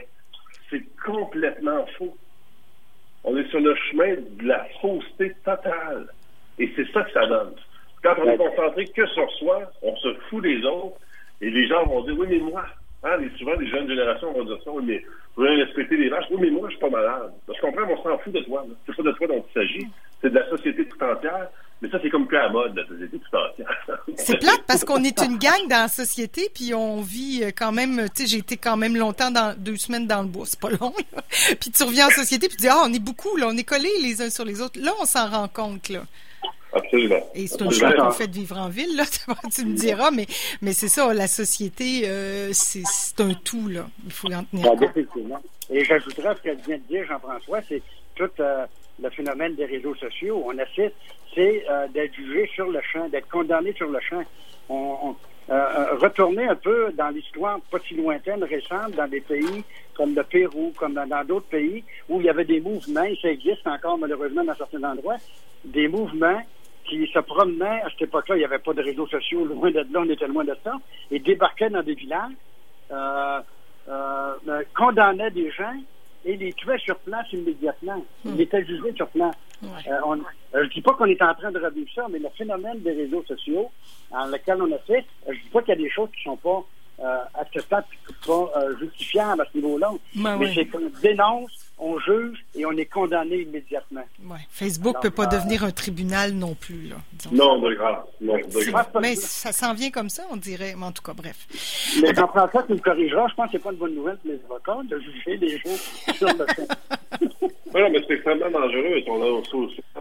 C'est 0.70 0.84
complètement 1.04 1.84
faux. 1.98 2.16
On 3.24 3.36
est 3.36 3.50
sur 3.50 3.60
le 3.60 3.76
chemin 3.90 4.14
de 4.14 4.48
la 4.48 4.66
fausseté 4.82 5.34
totale. 5.44 6.08
Et 6.60 6.70
c'est 6.76 6.88
ça 6.92 7.02
que 7.02 7.12
ça 7.12 7.26
donne. 7.26 7.54
Quand 8.04 8.14
on 8.20 8.30
est 8.30 8.38
concentré 8.38 8.86
que 8.86 9.06
sur 9.08 9.30
soi, 9.32 9.72
on 9.82 9.96
se 9.98 10.14
fout 10.30 10.44
des 10.44 10.64
autres, 10.64 10.98
et 11.42 11.50
les 11.50 11.68
gens 11.68 11.86
vont 11.86 12.04
dire, 12.04 12.16
oui, 12.20 12.28
mais 12.30 12.38
moi, 12.38 12.66
hein, 13.04 13.18
souvent 13.38 13.56
les 13.56 13.68
jeunes 13.68 13.90
générations 13.90 14.32
vont 14.32 14.46
dire 14.46 14.62
ça, 14.64 14.72
oui, 14.72 14.84
mais 14.86 15.00
vous 15.36 15.44
voulez 15.44 15.64
respecter 15.64 15.98
les 15.98 16.10
vaches, 16.10 16.26
oui, 16.30 16.38
mais 16.42 16.52
moi, 16.52 16.70
je 16.70 16.76
suis 16.76 16.82
pas 16.82 16.90
malade. 16.90 17.34
Je 17.48 17.60
comprends, 17.60 17.90
on 17.90 18.04
s'en 18.04 18.18
fout 18.20 18.32
de 18.32 18.42
toi. 18.42 18.64
C'est 18.86 18.96
pas 18.96 19.04
de 19.04 19.12
toi 19.14 19.28
dont 19.28 19.44
il 19.50 19.54
s'agit 19.54 19.88
c'est 20.22 20.30
de 20.30 20.36
la 20.40 20.50
société 20.50 20.86
tout 20.86 21.04
entière. 21.04 21.48
Mais 21.82 21.90
ça, 21.90 22.00
c'est 22.02 22.10
comme 22.10 22.28
plus 22.28 22.38
à 22.38 22.44
la 22.44 22.50
mode, 22.50 22.76
la 22.76 22.86
société 22.88 23.20
tout 23.20 23.36
entière. 23.36 24.02
c'est 24.16 24.38
plate 24.38 24.59
parce 24.70 24.86
qu'on 24.86 25.04
est 25.04 25.20
une 25.24 25.40
gang 25.40 25.68
dans 25.68 25.82
la 25.82 25.88
société, 25.88 26.48
puis 26.54 26.76
on 26.76 27.02
vit 27.02 27.42
euh, 27.42 27.50
quand 27.50 27.72
même, 27.72 28.08
tu 28.16 28.22
sais, 28.22 28.28
j'ai 28.28 28.38
été 28.38 28.56
quand 28.56 28.78
même 28.78 28.96
longtemps 28.96 29.32
dans 29.32 29.56
deux 29.58 29.78
semaines 29.78 30.06
dans 30.06 30.22
le 30.22 30.28
bois, 30.28 30.46
c'est 30.46 30.60
pas 30.60 30.70
long. 30.70 30.94
puis 31.60 31.72
tu 31.72 31.82
reviens 31.82 32.06
en 32.06 32.12
société, 32.12 32.48
puis 32.48 32.56
tu 32.56 32.62
dis, 32.62 32.68
ah, 32.68 32.84
on 32.86 32.94
est 32.94 33.04
beaucoup, 33.04 33.36
là, 33.36 33.48
on 33.50 33.58
est 33.58 33.64
collés 33.64 33.90
les 34.04 34.22
uns 34.22 34.30
sur 34.30 34.46
les 34.46 34.62
autres. 34.62 34.80
Là, 34.80 34.94
on 35.02 35.06
s'en 35.06 35.28
rend 35.28 35.48
compte, 35.48 35.90
là. 35.90 36.04
Absolument. 36.72 37.28
Et 37.34 37.48
c'est 37.48 37.64
un 37.64 37.72
choix 37.72 37.94
qu'on 37.94 38.12
fait 38.12 38.28
de 38.28 38.36
vivre 38.36 38.60
en 38.60 38.70
ville, 38.70 38.96
là, 38.96 39.06
tu 39.56 39.66
me 39.66 39.76
diras, 39.76 40.12
mais, 40.12 40.28
mais 40.62 40.74
c'est 40.74 40.88
ça, 40.88 41.12
la 41.16 41.28
société, 41.28 42.04
euh, 42.06 42.52
c'est 42.54 42.84
un 43.18 43.34
tout, 43.34 43.70
là. 43.70 43.88
Il 44.06 44.12
faut 44.12 44.32
en 44.32 44.44
tenir 44.44 44.66
compte. 44.66 44.84
Et 45.72 45.84
j'ajouterais 45.84 46.36
ce 46.36 46.42
qu'elle 46.44 46.60
vient 46.60 46.78
de 46.78 46.84
dire, 46.84 47.08
Jean-François, 47.08 47.62
c'est 47.68 47.82
tout... 48.14 48.30
Euh, 48.40 48.68
le 49.02 49.10
phénomène 49.10 49.56
des 49.56 49.66
réseaux 49.66 49.96
sociaux, 49.96 50.44
on 50.46 50.58
assiste, 50.58 50.96
c'est 51.34 51.66
euh, 51.70 51.88
d'être 51.88 52.14
jugé 52.16 52.50
sur 52.54 52.68
le 52.68 52.82
champ, 52.82 53.08
d'être 53.10 53.30
condamné 53.30 53.74
sur 53.74 53.90
le 53.90 54.00
champ. 54.00 54.24
On, 54.70 55.16
euh, 55.50 55.54
euh, 55.54 55.96
retourner 55.96 56.48
un 56.48 56.56
peu 56.56 56.92
dans 56.94 57.10
l'histoire 57.10 57.60
pas 57.72 57.80
si 57.80 57.96
lointaine, 57.96 58.44
récente, 58.44 58.92
dans 58.96 59.08
des 59.08 59.22
pays 59.22 59.64
comme 59.96 60.14
le 60.14 60.24
Pérou, 60.24 60.72
comme 60.78 60.94
dans 60.94 61.26
d'autres 61.26 61.48
pays, 61.48 61.84
où 62.08 62.20
il 62.20 62.28
y 62.28 62.30
avait 62.30 62.46
des 62.46 62.62
mouvements, 62.62 63.08
ça 63.22 63.30
existe 63.30 63.66
encore 63.66 63.98
malheureusement 63.98 64.44
dans 64.44 64.56
certains 64.56 64.84
endroits, 64.84 65.18
des 65.66 65.88
mouvements 65.88 66.42
qui 66.86 67.06
se 67.08 67.20
promenaient, 67.20 67.82
à 67.82 67.90
cette 67.90 68.04
époque-là, 68.04 68.36
il 68.36 68.40
n'y 68.40 68.46
avait 68.46 68.60
pas 68.60 68.74
de 68.74 68.82
réseaux 68.82 69.08
sociaux, 69.08 69.44
loin 69.44 69.72
de 69.72 69.80
là, 69.80 69.86
on 69.96 70.10
était 70.10 70.28
loin 70.28 70.46
de 70.46 70.56
ça, 70.64 70.74
et 71.12 71.20
débarquaient 71.20 71.70
dans 71.70 71.84
des 71.84 71.96
villages, 71.96 72.32
euh, 72.92 73.42
condamnaient 74.76 75.32
des 75.32 75.52
gens 75.52 75.76
et 76.26 76.38
les 76.38 76.54
tuait 76.54 76.78
sur 76.80 76.98
place 77.00 77.26
immédiatement. 77.34 78.04
Il 78.26 78.32
hmm. 78.32 78.42
était 78.42 78.66
jugé 78.66 78.94
sur 78.96 79.08
place. 79.10 79.36
Euh, 79.64 79.68
euh, 79.68 80.16
je 80.54 80.60
ne 80.60 80.70
dis 80.70 80.82
pas 80.82 80.94
qu'on 80.94 81.06
est 81.06 81.22
en 81.22 81.34
train 81.34 81.52
de 81.52 81.60
revivre 81.60 81.90
ça, 81.94 82.08
mais 82.10 82.20
le 82.20 82.30
phénomène 82.38 82.80
des 82.80 82.92
réseaux 82.92 83.24
sociaux 83.28 83.70
dans 84.12 84.26
lequel 84.26 84.62
on 84.62 84.74
a 84.74 84.78
fait, 84.80 85.06
euh, 85.28 85.34
je 85.34 85.38
ne 85.38 85.44
dis 85.44 85.50
pas 85.50 85.62
qu'il 85.62 85.76
y 85.76 85.78
a 85.78 85.82
des 85.82 85.90
choses 85.90 86.10
qui 86.12 86.30
ne 86.30 86.36
sont 86.36 86.38
pas 86.38 86.66
acceptables 87.36 87.88
et 88.10 88.28
pas 88.28 88.52
justifiables 88.78 89.42
à 89.42 89.46
ce 89.50 89.58
niveau-là, 89.58 89.90
ben 90.16 90.36
mais 90.36 90.54
c'est 90.54 90.66
qu'on 90.66 90.92
dénonce 91.02 91.70
on 91.80 91.98
juge 92.00 92.46
et 92.60 92.66
on 92.66 92.72
est 92.74 92.86
condamné 92.86 93.38
immédiatement. 93.42 94.04
Ouais. 94.26 94.40
Facebook 94.50 94.98
ne 94.98 95.10
peut 95.10 95.16
pas 95.16 95.28
devenir 95.28 95.64
un 95.64 95.72
tribunal 95.72 96.34
non 96.34 96.56
plus. 96.56 96.90
Là, 96.90 96.98
non, 97.32 97.60
de 97.60 97.74
grâce. 97.74 98.06
Non, 98.20 98.36
Mais 99.02 99.16
ça 99.16 99.52
s'en 99.52 99.74
vient 99.74 99.92
comme 99.92 100.10
ça, 100.10 100.24
on 100.30 100.36
dirait. 100.36 100.74
Mais 100.78 100.86
en 100.86 100.92
tout 100.92 101.04
cas, 101.04 101.14
bref. 101.14 101.48
Mais 102.02 102.14
Jean-François, 102.14 102.64
tu 102.64 102.74
me 102.74 102.80
corrigeras, 102.80 103.28
je 103.30 103.36
pense 103.36 103.46
que 103.46 103.52
ce 103.54 103.58
n'est 103.58 103.64
pas 103.64 103.72
une 103.72 103.78
bonne 103.78 103.96
nouvelle 103.96 104.18
pour 104.18 104.32
les 104.32 104.42
avocats 104.46 104.82
de 104.84 105.00
juger 105.00 105.38
les 105.38 105.58
gens 105.58 106.14
sur 106.14 106.28
le 106.28 106.46
non, 107.76 107.90
mais 107.92 108.00
c'est 108.08 108.16
extrêmement 108.16 108.50
dangereux. 108.50 109.04
On 109.08 109.22
a, 109.22 109.42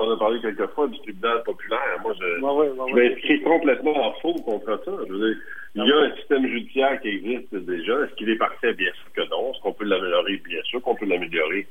on 0.00 0.10
a 0.10 0.18
parlé 0.18 0.40
quelquefois 0.40 0.88
du 0.88 0.98
tribunal 1.00 1.42
populaire. 1.42 1.98
Moi, 2.02 2.14
je, 2.18 2.40
ouais, 2.40 2.52
ouais, 2.52 2.70
je 2.88 2.94
m'inscris 2.94 3.42
complètement 3.42 4.08
en 4.08 4.12
faux 4.20 4.34
contre 4.34 4.80
ça. 4.84 4.90
Je 5.06 5.12
veux 5.12 5.34
dire, 5.34 5.42
il 5.74 5.84
y 5.84 5.92
a 5.92 5.96
un 5.96 6.16
système 6.16 6.46
judiciaire 6.46 7.00
qui 7.02 7.08
existe 7.08 7.54
déjà. 7.54 7.92
Est-ce 8.04 8.14
qu'il 8.14 8.30
est 8.30 8.36
parfait? 8.36 8.72
Bien 8.72 8.90
sûr 8.94 9.12
que 9.12 9.28
non. 9.30 9.52
Est-ce 9.52 9.60
qu'on 9.60 9.74
peut 9.74 9.84
l'améliorer? 9.84 10.38
Bien 10.38 10.62
sûr 10.64 10.80
qu'on 10.80 10.94
peut 10.94 11.06
l'améliorer. 11.06 11.66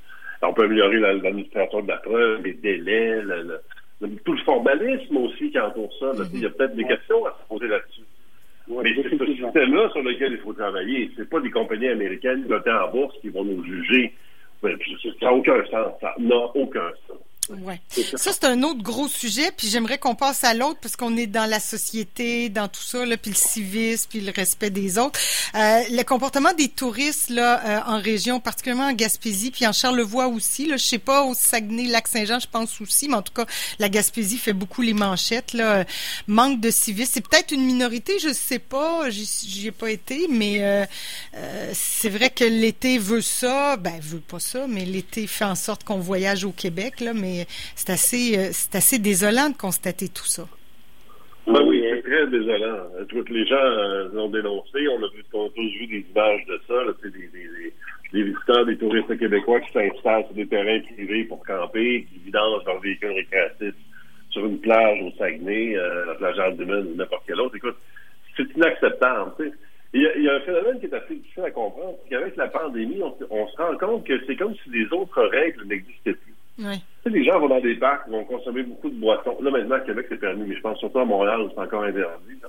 Peut 0.57 0.63
améliorer 0.63 0.97
l'administration 0.97 1.81
de 1.83 1.87
la 1.87 1.97
preuve, 1.97 2.41
les 2.43 2.53
délais, 2.53 3.21
tout 4.25 4.33
le 4.33 4.39
formalisme 4.39 5.17
aussi 5.17 5.51
qui 5.51 5.59
entoure 5.59 5.93
ça. 5.99 6.13
Il 6.33 6.39
y 6.39 6.45
a 6.47 6.49
peut-être 6.49 6.75
des 6.75 6.83
questions 6.83 7.23
à 7.27 7.37
se 7.39 7.47
poser 7.47 7.67
là-dessus. 7.67 8.01
Mais 8.67 8.91
c'est 8.95 9.15
ce 9.15 9.25
système-là 9.35 9.89
sur 9.91 10.01
lequel 10.01 10.31
il 10.31 10.39
faut 10.39 10.53
travailler. 10.53 11.11
C'est 11.15 11.29
pas 11.29 11.39
des 11.41 11.51
compagnies 11.51 11.89
américaines 11.89 12.47
cotées 12.47 12.71
en 12.71 12.89
bourse 12.89 13.15
qui 13.21 13.29
vont 13.29 13.43
nous 13.43 13.63
juger. 13.63 14.11
ça 14.63 14.69
n'a 15.21 15.33
aucun 15.33 15.63
sens. 15.65 15.93
Ça 16.01 16.15
n'a 16.17 16.35
aucun 16.55 16.89
sens. 17.06 17.06
Ouais. 17.49 17.81
Ça, 18.15 18.31
c'est 18.33 18.45
un 18.45 18.63
autre 18.63 18.81
gros 18.81 19.07
sujet, 19.07 19.51
puis 19.55 19.67
j'aimerais 19.69 19.97
qu'on 19.97 20.15
passe 20.15 20.43
à 20.43 20.53
l'autre 20.53 20.79
parce 20.81 20.95
qu'on 20.95 21.15
est 21.17 21.27
dans 21.27 21.49
la 21.49 21.59
société, 21.59 22.49
dans 22.49 22.67
tout 22.67 22.81
ça, 22.81 23.05
là, 23.05 23.17
puis 23.17 23.31
le 23.31 23.37
civisme, 23.37 24.07
puis 24.09 24.21
le 24.21 24.31
respect 24.35 24.69
des 24.69 24.97
autres. 24.97 25.19
Euh, 25.55 25.81
le 25.91 26.03
comportement 26.03 26.53
des 26.53 26.69
touristes 26.69 27.29
là 27.29 27.61
euh, 27.65 27.79
en 27.85 28.01
région, 28.01 28.39
particulièrement 28.39 28.87
en 28.87 28.93
Gaspésie, 28.93 29.51
puis 29.51 29.65
en 29.67 29.73
Charlevoix 29.73 30.27
aussi. 30.27 30.67
Là, 30.67 30.77
je 30.77 30.83
sais 30.83 30.97
pas 30.97 31.23
au 31.23 31.33
Saguenay, 31.33 31.87
Lac-Saint-Jean, 31.87 32.39
je 32.39 32.47
pense 32.47 32.81
aussi, 32.81 33.07
mais 33.07 33.15
en 33.15 33.21
tout 33.21 33.33
cas, 33.33 33.45
la 33.79 33.89
Gaspésie 33.89 34.37
fait 34.37 34.53
beaucoup 34.53 34.81
les 34.81 34.93
manchettes. 34.93 35.53
Là, 35.53 35.85
manque 36.27 36.59
de 36.59 36.71
civisme. 36.71 37.11
C'est 37.13 37.27
peut-être 37.27 37.51
une 37.51 37.65
minorité, 37.65 38.19
je 38.19 38.33
sais 38.33 38.59
pas, 38.59 39.09
j'y 39.09 39.67
ai 39.67 39.71
pas 39.71 39.89
été, 39.89 40.27
mais 40.29 40.63
euh, 40.63 40.85
euh, 41.35 41.71
c'est 41.73 42.09
vrai 42.09 42.29
que 42.29 42.43
l'été 42.43 42.97
veut 42.97 43.21
ça, 43.21 43.77
ben 43.77 43.99
veut 44.01 44.19
pas 44.19 44.39
ça, 44.39 44.65
mais 44.67 44.85
l'été 44.85 45.27
fait 45.27 45.45
en 45.45 45.55
sorte 45.55 45.83
qu'on 45.83 45.99
voyage 45.99 46.43
au 46.43 46.51
Québec, 46.51 46.99
là, 46.99 47.13
mais 47.13 47.36
c'est 47.75 47.91
assez, 47.91 48.37
euh, 48.37 48.49
c'est 48.51 48.75
assez 48.75 48.99
désolant 48.99 49.49
de 49.49 49.57
constater 49.57 50.07
tout 50.07 50.25
ça. 50.25 50.43
Ben 51.47 51.61
oui, 51.65 51.81
c'est 51.89 52.01
très 52.01 52.27
désolant. 52.27 52.83
Toutes 53.07 53.29
les 53.29 53.45
gens 53.45 53.55
euh, 53.55 54.09
l'ont 54.13 54.29
dénoncé. 54.29 54.87
On 54.89 55.01
a, 55.01 55.07
tous 55.31 55.69
vu 55.79 55.87
des 55.87 56.05
images 56.11 56.45
de 56.45 56.59
ça. 56.67 56.73
des, 57.03 57.09
des, 58.11 58.23
visiteurs, 58.23 58.65
des 58.65 58.77
touristes 58.77 59.17
québécois 59.17 59.61
qui 59.61 59.71
s'installent 59.71 60.25
sur 60.25 60.33
des 60.33 60.47
terrains 60.47 60.79
privés 60.79 61.23
pour 61.23 61.45
camper, 61.45 62.05
qui 62.11 62.19
vident 62.25 62.61
leurs 62.65 62.79
véhicules 62.81 63.11
récréatifs 63.11 63.75
sur 64.31 64.45
une 64.45 64.59
plage 64.59 65.01
au 65.01 65.11
Saguenay, 65.17 65.77
euh, 65.77 66.05
la 66.05 66.15
plage 66.15 66.37
Ardeman 66.37 66.87
ou 66.87 66.95
n'importe 66.95 67.23
quelle 67.25 67.39
autre. 67.39 67.55
Écoute, 67.55 67.77
c'est 68.35 68.55
inacceptable. 68.55 69.31
Il 69.93 70.01
y, 70.01 70.05
a, 70.05 70.17
il 70.17 70.23
y, 70.23 70.29
a, 70.29 70.35
un 70.35 70.39
phénomène 70.41 70.79
qui 70.79 70.85
est 70.85 70.93
assez 70.93 71.15
difficile 71.15 71.43
à 71.43 71.51
comprendre. 71.51 71.97
C'est 72.03 72.09
qu'avec 72.09 72.35
la 72.35 72.47
pandémie, 72.47 73.01
on, 73.01 73.15
on, 73.29 73.47
se 73.47 73.57
rend 73.57 73.77
compte 73.77 74.05
que 74.05 74.19
c'est 74.27 74.35
comme 74.35 74.53
si 74.55 74.69
les 74.69 74.85
autres 74.91 75.23
règles 75.23 75.65
n'existaient 75.65 76.13
plus. 76.13 76.33
Les 77.05 77.23
gens 77.23 77.39
vont 77.39 77.47
dans 77.47 77.61
des 77.61 77.75
parcs, 77.75 78.07
vont 78.09 78.25
consommer 78.25 78.63
beaucoup 78.63 78.89
de 78.89 78.99
boissons. 78.99 79.37
Là, 79.41 79.51
maintenant, 79.51 79.75
à 79.75 79.81
Québec, 79.81 80.07
c'est 80.09 80.19
permis, 80.19 80.47
mais 80.47 80.55
je 80.55 80.61
pense 80.61 80.79
surtout 80.79 80.99
à 80.99 81.05
Montréal 81.05 81.41
où 81.41 81.49
c'est 81.49 81.61
encore 81.61 81.83
interdit. 81.83 82.39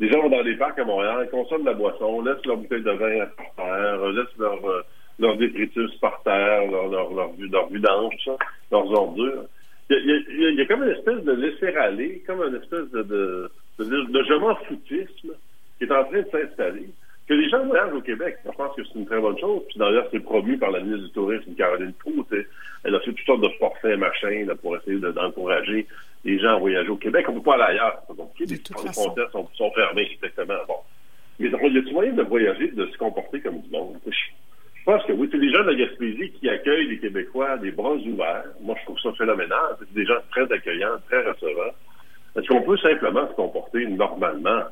Les 0.00 0.08
gens 0.08 0.22
vont 0.22 0.30
dans 0.30 0.44
des 0.44 0.56
parcs 0.56 0.78
à 0.78 0.84
Montréal, 0.84 1.26
ils 1.26 1.30
consomment 1.30 1.62
de 1.62 1.66
la 1.66 1.74
boisson, 1.74 2.22
laissent 2.22 2.44
leur 2.46 2.56
bouteille 2.56 2.82
de 2.82 2.90
vin 2.90 3.26
par 3.36 3.54
terre, 3.56 4.06
laissent 4.10 4.38
leur, 4.38 4.64
euh, 4.64 5.36
détritus 5.36 5.92
par 6.00 6.22
terre, 6.22 6.70
leur, 6.70 6.88
leur, 6.88 7.32
vidange, 7.68 8.14
ça, 8.24 8.36
leurs 8.70 8.90
ordures. 8.92 9.44
Il 9.90 9.96
y, 9.96 10.12
a, 10.12 10.50
il, 10.50 10.54
y 10.54 10.60
a, 10.60 10.66
comme 10.66 10.84
une 10.84 10.90
espèce 10.90 11.24
de 11.24 11.32
laisser-aller, 11.32 12.22
comme 12.26 12.42
une 12.42 12.56
espèce 12.56 12.88
de, 12.92 13.02
de, 13.02 13.50
de, 13.78 14.22
je 14.22 14.34
m'en 14.34 14.54
foutisme 14.54 15.32
qui 15.78 15.84
est 15.84 15.92
en 15.92 16.04
train 16.04 16.20
de 16.20 16.28
s'installer. 16.30 16.88
Que 17.26 17.34
les 17.34 17.48
gens 17.48 17.64
voyagent 17.66 17.92
au 17.92 18.00
Québec, 18.00 18.38
je 18.44 18.50
pense 18.52 18.74
que 18.76 18.82
c'est 18.84 18.98
une 18.98 19.06
très 19.06 19.20
bonne 19.20 19.38
chose. 19.38 19.62
Puis 19.68 19.78
d'ailleurs, 19.78 20.06
c'est 20.10 20.20
promu 20.20 20.56
par 20.58 20.70
la 20.70 20.80
ministre 20.80 21.06
du 21.06 21.12
Tourisme, 21.12 21.54
Caroline 21.54 21.92
Proux. 21.94 22.24
Sortes 23.28 23.42
de 23.42 23.48
forfaits, 23.58 23.98
machin, 23.98 24.46
là, 24.46 24.54
pour 24.54 24.74
essayer 24.76 24.98
d'encourager 24.98 25.86
les 26.24 26.38
gens 26.38 26.56
à 26.56 26.58
voyager 26.58 26.88
au 26.88 26.96
Québec. 26.96 27.26
On 27.28 27.32
ne 27.32 27.38
peut 27.38 27.44
pas 27.44 27.54
aller 27.54 27.78
ailleurs. 27.78 28.02
Les, 28.40 28.46
les 28.46 28.92
frontières 28.92 29.30
sont, 29.30 29.46
sont, 29.54 29.70
fermées, 29.72 30.08
exactement. 30.10 30.54
Bon. 30.66 30.74
Mais 31.38 31.48
il 31.48 31.52
y 31.52 31.78
a 31.78 31.92
moyen 31.92 32.12
de 32.12 32.22
voyager, 32.22 32.68
de 32.68 32.86
se 32.86 32.96
comporter 32.96 33.40
comme 33.40 33.60
du 33.60 33.70
monde? 33.70 33.98
Je 34.06 34.84
pense 34.84 35.04
que 35.04 35.12
oui, 35.12 35.28
c'est 35.30 35.38
des 35.38 35.52
gens 35.52 35.62
de 35.62 35.72
la 35.72 35.74
Gaspésie 35.74 36.32
qui 36.40 36.48
accueillent 36.48 36.88
les 36.88 36.98
Québécois 36.98 37.58
des 37.58 37.70
bras 37.70 37.92
ouverts. 37.92 38.46
Moi, 38.62 38.74
je 38.80 38.84
trouve 38.86 38.98
ça 39.00 39.12
phénoménal. 39.12 39.76
C'est 39.78 39.92
des 39.92 40.06
gens 40.06 40.18
très 40.30 40.50
accueillants, 40.50 40.96
très 41.08 41.20
recevants. 41.20 41.74
Est-ce 42.34 42.48
qu'on 42.48 42.62
peut 42.62 42.78
simplement 42.78 43.28
se 43.28 43.34
comporter 43.34 43.86
normalement? 43.86 44.64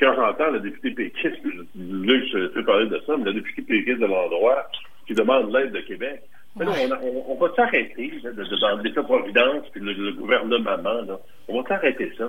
quand 0.00 0.14
j'entends 0.16 0.50
le 0.50 0.60
député 0.60 0.90
péquiste, 0.90 1.40
Luc, 1.76 2.24
je 2.32 2.48
peux 2.48 2.64
parler 2.64 2.86
de 2.88 3.00
ça, 3.06 3.16
mais 3.16 3.26
le 3.26 3.34
député 3.34 3.62
péquiste 3.62 4.00
de 4.00 4.06
l'endroit 4.06 4.68
qui 5.06 5.14
demande 5.14 5.54
l'aide 5.54 5.72
de 5.72 5.80
Québec, 5.80 6.22
ouais. 6.56 6.86
là, 6.86 7.00
on, 7.02 7.06
on, 7.06 7.32
on, 7.32 7.34
va 7.34 7.54
s'arrêter 7.54 8.12
de, 8.22 8.30
de, 8.30 8.60
dans 8.60 8.82
l'État-providence 8.82 9.66
puis 9.72 9.80
le, 9.80 9.92
le, 9.92 10.12
gouvernement, 10.12 10.76
là. 10.76 11.18
on 11.48 11.60
va 11.60 11.68
s'arrêter 11.68 12.12
ça. 12.16 12.28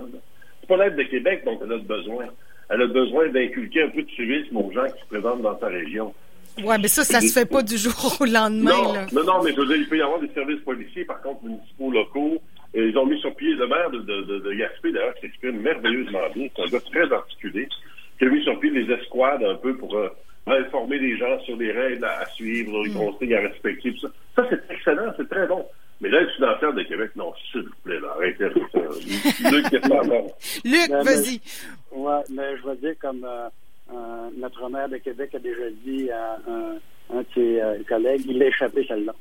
C'est 0.61 0.67
pas 0.67 0.77
l'aide 0.77 0.95
de 0.95 1.03
Québec 1.03 1.43
dont 1.45 1.59
elle 1.63 1.73
a 1.73 1.77
besoin. 1.77 2.25
Elle 2.69 2.81
a 2.81 2.87
besoin 2.87 3.29
d'inculquer 3.29 3.83
un 3.83 3.89
peu 3.89 4.01
de 4.01 4.09
civisme 4.09 4.57
aux 4.57 4.71
gens 4.71 4.85
qui 4.85 5.01
se 5.01 5.07
présentent 5.07 5.41
dans 5.41 5.59
sa 5.59 5.67
région. 5.67 6.13
Oui, 6.63 6.75
mais 6.81 6.87
ça, 6.87 7.03
ça 7.03 7.19
se 7.19 7.33
fait 7.33 7.45
pas 7.45 7.61
du 7.61 7.77
jour 7.77 7.93
au 8.19 8.25
lendemain. 8.25 8.71
Non, 8.71 8.93
là. 8.93 9.05
non, 9.11 9.23
non, 9.23 9.43
mais 9.43 9.51
je 9.51 9.59
veux 9.59 9.67
dire, 9.67 9.75
il 9.75 9.87
peut 9.87 9.97
y 9.97 10.01
avoir 10.01 10.19
des 10.19 10.29
services 10.29 10.61
policiers, 10.61 11.03
par 11.03 11.21
contre, 11.21 11.43
municipaux 11.43 11.91
locaux, 11.91 12.41
et 12.73 12.81
ils 12.81 12.97
ont 12.97 13.05
mis 13.05 13.19
sur 13.19 13.35
pied 13.35 13.53
le 13.53 13.67
maire 13.67 13.89
de, 13.89 13.99
de, 13.99 14.21
de, 14.21 14.39
de 14.39 14.53
Gaspé, 14.53 14.91
d'ailleurs, 14.91 15.13
qui 15.15 15.21
s'exprime 15.21 15.59
merveilleusement 15.59 16.19
bien. 16.33 16.47
C'est 16.55 16.63
un 16.63 16.67
gars 16.67 16.79
très 16.79 17.11
articulé, 17.11 17.67
qui 18.17 18.25
a 18.25 18.29
mis 18.29 18.41
sur 18.43 18.59
pied 18.59 18.69
les 18.69 18.91
escouades 18.93 19.43
un 19.43 19.55
peu 19.55 19.75
pour 19.75 19.95
euh, 19.95 20.09
informer 20.47 20.99
les 20.99 21.17
gens 21.17 21.39
sur 21.41 21.57
les 21.57 21.71
règles 21.71 22.05
à, 22.05 22.25
suivre, 22.35 22.83
les 22.83 22.91
consignes 22.91 23.35
à 23.35 23.41
respecter. 23.41 23.93
Tout 23.93 24.07
ça, 24.07 24.07
ça 24.35 24.47
c'est 24.49 24.73
excellent, 24.73 25.13
c'est 25.17 25.29
très 25.29 25.47
bon. 25.47 25.65
Mais 26.01 26.09
l'aide 26.09 26.29
financière 26.31 26.73
de 26.73 26.83
Québec, 26.83 27.11
non, 27.15 27.33
s'il 27.51 27.61
vous 27.61 27.69
plaît, 27.83 27.99
là, 27.99 28.09
arrêtez 28.15 28.49
ça. 28.49 28.79
Luc, 29.49 29.71
Luc, 30.65 30.89
vas-y. 30.89 31.41
Ouais, 31.91 32.21
mais 32.29 32.57
je 32.57 32.67
veux 32.67 32.75
dire, 32.75 32.95
comme 32.99 33.23
euh, 33.23 33.47
euh, 33.93 34.29
notre 34.37 34.69
maire 34.69 34.89
de 34.89 34.97
Québec 34.97 35.33
a 35.35 35.39
déjà 35.39 35.69
dit 35.85 36.11
à 36.11 36.37
un, 36.47 37.17
un 37.17 37.21
de 37.21 37.27
ses 37.33 37.61
euh, 37.61 37.77
collègues, 37.87 38.23
il 38.27 38.37
l'a 38.37 38.47
échappé 38.47 38.85
celle-là. 38.87 39.13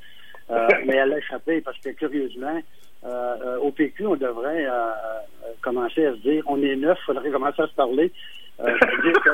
Euh, 0.49 0.67
mais 0.85 0.95
elle 0.95 1.13
a 1.13 1.17
échappé 1.17 1.61
parce 1.61 1.79
que, 1.79 1.89
curieusement, 1.91 2.61
euh, 3.05 3.57
au 3.59 3.71
PQ, 3.71 4.07
on 4.07 4.15
devrait 4.15 4.65
euh, 4.65 4.91
commencer 5.61 6.05
à 6.05 6.11
se 6.13 6.17
dire 6.17 6.43
on 6.47 6.61
est 6.61 6.75
neuf, 6.75 6.97
il 7.01 7.05
faudrait 7.05 7.31
commencer 7.31 7.61
à 7.61 7.67
se 7.67 7.73
parler. 7.75 8.11
Euh, 8.59 8.65
dire 9.03 9.13
que, 9.23 9.29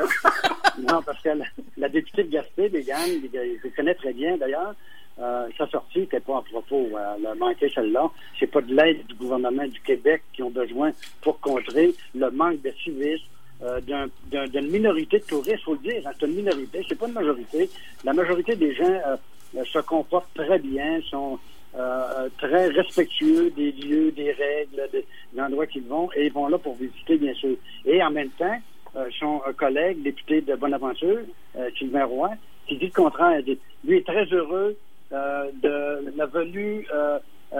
non, 0.79 1.01
parce 1.05 1.21
que 1.21 1.29
la, 1.77 1.89
députée 1.89 2.23
de 2.23 2.29
Gaspé, 2.29 2.69
Bégane, 2.69 3.21
je 3.33 3.67
connais 3.75 3.95
très 3.95 4.13
bien 4.13 4.37
d'ailleurs, 4.37 4.73
euh, 5.19 5.47
sa 5.57 5.67
sortie 5.67 5.99
n'était 5.99 6.19
pas 6.19 6.37
à 6.37 6.41
propos. 6.41 6.89
Elle 7.17 7.25
a 7.25 7.35
manqué 7.35 7.69
celle-là. 7.69 8.09
C'est 8.39 8.47
pas 8.47 8.61
de 8.61 8.73
l'aide 8.73 9.05
du 9.07 9.15
gouvernement 9.15 9.67
du 9.67 9.79
Québec 9.81 10.23
qui 10.33 10.41
ont 10.41 10.49
besoin 10.49 10.91
pour 11.21 11.39
contrer 11.39 11.93
le 12.15 12.31
manque 12.31 12.61
de 12.61 12.71
civisme 12.83 13.25
euh, 13.63 13.79
d'une 13.81 14.57
un, 14.57 14.61
minorité 14.61 15.19
de 15.19 15.25
touristes, 15.25 15.63
faut 15.63 15.73
le 15.73 15.79
dire. 15.79 16.01
Hein, 16.05 16.11
c'est 16.19 16.25
une 16.25 16.35
minorité, 16.35 16.83
c'est 16.87 16.97
pas 16.97 17.07
une 17.07 17.13
majorité. 17.13 17.69
La 18.03 18.13
majorité 18.13 18.55
des 18.55 18.73
gens 18.73 18.85
euh, 18.85 19.63
se 19.65 19.79
comportent 19.79 20.33
très 20.33 20.57
bien, 20.57 20.99
sont 21.09 21.37
euh, 21.75 22.27
très 22.37 22.67
respectueux 22.67 23.49
des 23.51 23.71
lieux, 23.71 24.11
des 24.11 24.31
règles, 24.31 24.89
des, 24.91 25.05
endroits 25.39 25.67
qu'ils 25.67 25.83
vont, 25.83 26.09
et 26.15 26.25
ils 26.25 26.33
vont 26.33 26.47
là 26.47 26.57
pour 26.57 26.75
visiter, 26.75 27.17
bien 27.17 27.33
sûr. 27.33 27.55
Et 27.85 28.03
en 28.03 28.11
même 28.11 28.29
temps, 28.31 28.45
euh, 28.45 28.70
son 29.19 29.41
collègue, 29.57 30.03
député 30.03 30.41
de 30.41 30.55
Bonaventure, 30.55 31.19
euh, 31.57 31.69
Sylvain 31.77 32.05
Roy, 32.05 32.31
qui 32.67 32.77
dit 32.77 32.87
le 32.87 32.91
contraire. 32.91 33.41
Lui 33.85 33.97
est 33.97 34.05
très 34.05 34.25
heureux 34.25 34.77
euh, 35.11 35.51
de 35.61 36.13
la 36.15 36.25
venue 36.25 36.85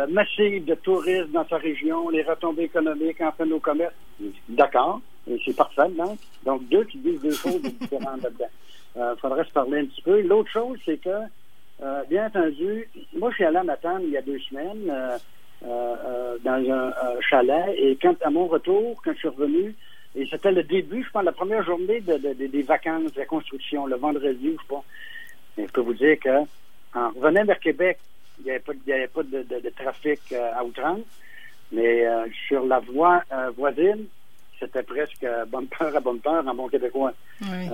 massive 0.10 0.64
de 0.64 0.76
touristes 0.76 1.32
dans 1.32 1.46
sa 1.48 1.58
région, 1.58 2.10
les 2.10 2.24
retombées 2.24 2.64
économiques, 2.64 3.20
enfin 3.22 3.46
nos 3.46 3.60
commerces. 3.60 3.94
D'accord, 4.48 5.02
c'est 5.46 5.56
parfait, 5.56 5.90
non? 5.90 6.18
Donc, 6.46 6.68
deux 6.70 6.86
qui 6.86 6.98
disent 7.00 7.22
deux 7.22 7.32
choses 7.32 7.62
différentes 7.82 8.22
là-dedans. 8.24 8.46
Il 8.96 9.20
faudrait 9.20 9.44
se 9.44 9.52
parler 9.52 9.80
un 9.80 9.86
petit 9.86 10.02
peu. 10.02 10.22
L'autre 10.22 10.50
chose, 10.50 10.78
c'est 10.86 10.98
que 10.98 11.10
euh, 11.84 12.04
bien 12.10 12.28
entendu, 12.28 12.88
moi, 13.18 13.30
je 13.32 13.36
suis 13.36 13.46
allé 13.46 13.58
à 13.58 13.64
Matane 13.64 14.04
il 14.04 14.12
y 14.12 14.18
a 14.18 14.22
deux 14.22 14.40
semaines 14.40 14.88
euh, 14.90 15.18
euh, 15.66 16.38
dans 16.44 16.72
un, 16.72 17.22
chalet 17.22 17.76
et 17.76 17.98
quand 18.00 18.16
à 18.24 18.30
mon 18.30 18.48
retour, 18.48 19.02
quand 19.04 19.14
je 19.14 19.18
suis 19.18 19.28
revenu, 19.28 19.76
et 20.16 20.28
c'était 20.30 20.52
le 20.52 20.64
début, 20.64 21.04
je 21.04 21.10
pense, 21.10 21.24
la 21.24 21.32
première 21.32 21.64
journée 21.64 22.02
de, 22.02 22.18
de, 22.18 22.34
de, 22.34 22.48
des 22.48 22.62
vacances 22.64 23.14
de 23.14 23.20
la 23.20 23.26
construction, 23.26 23.86
le 23.86 23.96
vendredi, 23.96 24.58
je 24.62 24.68
pense. 24.68 24.84
Et 25.58 25.66
je 25.68 25.72
peux 25.72 25.82
vous 25.82 25.94
dire 25.94 26.20
que 26.20 26.40
en 26.94 27.10
revenant 27.12 27.46
vers 27.46 27.60
Québec, 27.60 27.98
il 28.40 28.46
n'y 28.46 28.52
avait 28.52 28.60
pas, 28.60 28.74
il 28.74 28.90
y 28.90 28.94
avait 28.94 29.08
pas 29.08 29.24
de, 29.24 29.44
de, 29.44 29.70
trafic 29.70 30.20
à 30.34 30.64
outrance, 30.64 31.00
mais 31.72 32.04
sur 32.48 32.66
la 32.66 32.80
voie 32.80 33.24
voisine, 33.56 34.06
c'était 34.60 34.84
presque 34.84 35.26
bonne 35.48 35.68
peur 35.68 35.96
à 35.96 36.00
bonne 36.00 36.20
peur 36.20 36.46
en 36.46 36.54
bon 36.54 36.68
québécois. 36.68 37.14
Oui. 37.42 37.70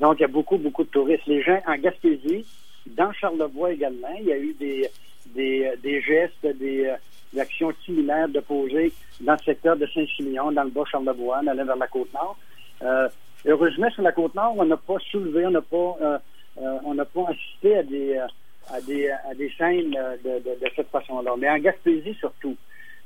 donc, 0.00 0.18
il 0.18 0.22
y 0.22 0.24
a 0.24 0.28
beaucoup, 0.28 0.58
beaucoup 0.58 0.84
de 0.84 0.90
touristes. 0.90 1.26
Les 1.26 1.42
gens 1.42 1.60
en 1.66 1.76
Gaspésie, 1.76 2.44
dans 2.86 3.12
Charlevoix 3.12 3.72
également, 3.72 4.14
il 4.18 4.26
y 4.26 4.32
a 4.32 4.38
eu 4.38 4.54
des, 4.54 4.90
des, 5.34 5.72
des 5.82 6.00
gestes, 6.02 6.46
des, 6.58 6.92
des, 7.32 7.40
actions 7.40 7.72
similaires 7.84 8.28
de 8.28 8.40
poser 8.40 8.92
dans 9.20 9.32
le 9.32 9.38
secteur 9.44 9.76
de 9.76 9.86
Saint-Simeon, 9.86 10.52
dans 10.52 10.64
le 10.64 10.70
bas 10.70 10.84
Charlevoix, 10.90 11.38
en 11.38 11.46
allant 11.46 11.64
vers 11.64 11.76
la 11.76 11.86
Côte-Nord. 11.86 12.36
Euh, 12.82 13.08
heureusement, 13.46 13.90
sur 13.90 14.02
la 14.02 14.12
Côte-Nord, 14.12 14.54
on 14.56 14.64
n'a 14.64 14.76
pas 14.76 14.98
soulevé, 15.10 15.46
on 15.46 15.50
n'a 15.50 15.62
pas, 15.62 15.96
euh, 16.00 16.18
euh, 16.58 16.78
on 16.84 16.94
n'a 16.94 17.04
pas 17.04 17.26
assisté 17.28 17.76
à 17.76 17.82
des, 17.82 18.18
à 18.70 18.80
des, 18.80 19.10
à 19.10 19.34
des 19.34 19.50
scènes 19.56 19.90
de, 19.90 20.38
de, 20.38 20.60
de 20.60 20.70
cette 20.74 20.88
façon-là. 20.90 21.32
Mais 21.38 21.48
en 21.50 21.58
Gaspésie, 21.58 22.14
surtout. 22.14 22.56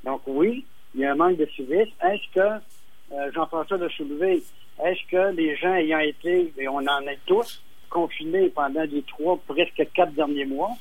Donc, 0.04 0.23
oui, 0.26 0.64
il 0.95 1.00
y 1.00 1.04
a 1.04 1.12
un 1.12 1.16
manque 1.16 1.37
de 1.37 1.47
civisme. 1.47 1.93
Est-ce 2.02 2.35
que, 2.35 3.31
Jean-François 3.33 3.78
l'a 3.78 3.88
soulevé, 3.90 4.43
est-ce 4.85 5.11
que 5.11 5.35
les 5.35 5.57
gens 5.57 5.75
ayant 5.75 6.00
été, 6.00 6.52
et 6.59 6.69
on 6.69 6.78
en 6.78 7.00
est 7.07 7.19
tous, 7.26 7.62
confinés 7.95 8.49
pendant 8.49 8.83
les 8.83 9.02
trois, 9.02 9.38
presque 9.47 9.87
quatre 9.95 10.12
derniers 10.12 10.45
mois. 10.45 10.73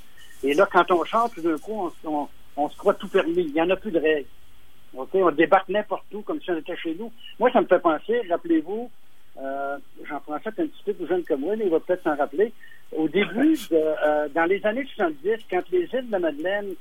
Et 0.44 0.54
là, 0.54 0.68
quand 0.70 0.90
on 0.92 1.06
chante, 1.06 1.36
tout 1.36 1.42
d'un 1.42 1.58
coup, 1.58 1.92
on, 2.04 2.10
on, 2.10 2.28
on, 2.58 2.70
se 2.70 2.78
croit 2.78 2.94
tout 2.94 3.08
permis. 3.08 3.44
Il 3.44 3.54
n'y 3.54 3.62
en 3.62 3.70
a 3.70 3.76
plus 3.76 3.92
de 3.92 4.00
règles. 4.00 4.28
Okay? 4.96 5.24
On 5.24 5.32
débarque 5.32 5.70
n'importe 5.70 6.06
où, 6.14 6.22
comme 6.22 6.42
si 6.42 6.52
on 6.52 6.58
était 6.58 6.78
chez 6.78 6.96
nous. 6.96 7.12
Moi, 7.40 7.52
ça 7.52 7.62
me 7.62 7.68
fait 7.68 7.80
penser, 7.80 8.22
rappelez-vous, 8.30 8.90
euh, 9.42 9.78
Jean-François 10.08 10.52
est 10.58 10.62
un 10.62 10.68
petit 10.68 10.84
peu 10.86 10.94
plus 10.94 11.08
jeune 11.08 11.24
que 11.24 11.34
moi, 11.34 11.56
mais 11.56 11.66
il 11.66 11.72
va 11.72 11.80
peut-être 11.80 12.04
s'en 12.04 12.16
rappeler. 12.16 12.54
Au 12.96 13.08
début, 13.08 13.58
de, 13.72 13.76
euh, 13.76 14.30
dans 14.30 14.46
les 14.46 14.64
années 14.66 14.86
70, 14.96 15.46
quand 15.50 15.64
les 15.72 15.90
îles 15.94 16.10
de 16.10 16.18
Madeleine 16.18 16.76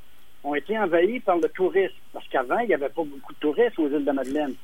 ont 0.45 0.55
été 0.55 0.79
envahis 0.79 1.21
par 1.21 1.37
le 1.37 1.49
tourisme. 1.49 1.95
Parce 2.13 2.27
qu'avant, 2.29 2.59
il 2.59 2.69
n'y 2.69 2.75
avait 2.75 2.89
pas 2.89 3.05
beaucoup 3.05 3.33
de 3.33 3.39
touristes 3.39 3.79
aux 3.79 3.89
îles 3.89 4.05
de 4.05 4.13
Madeleine. 4.13 4.55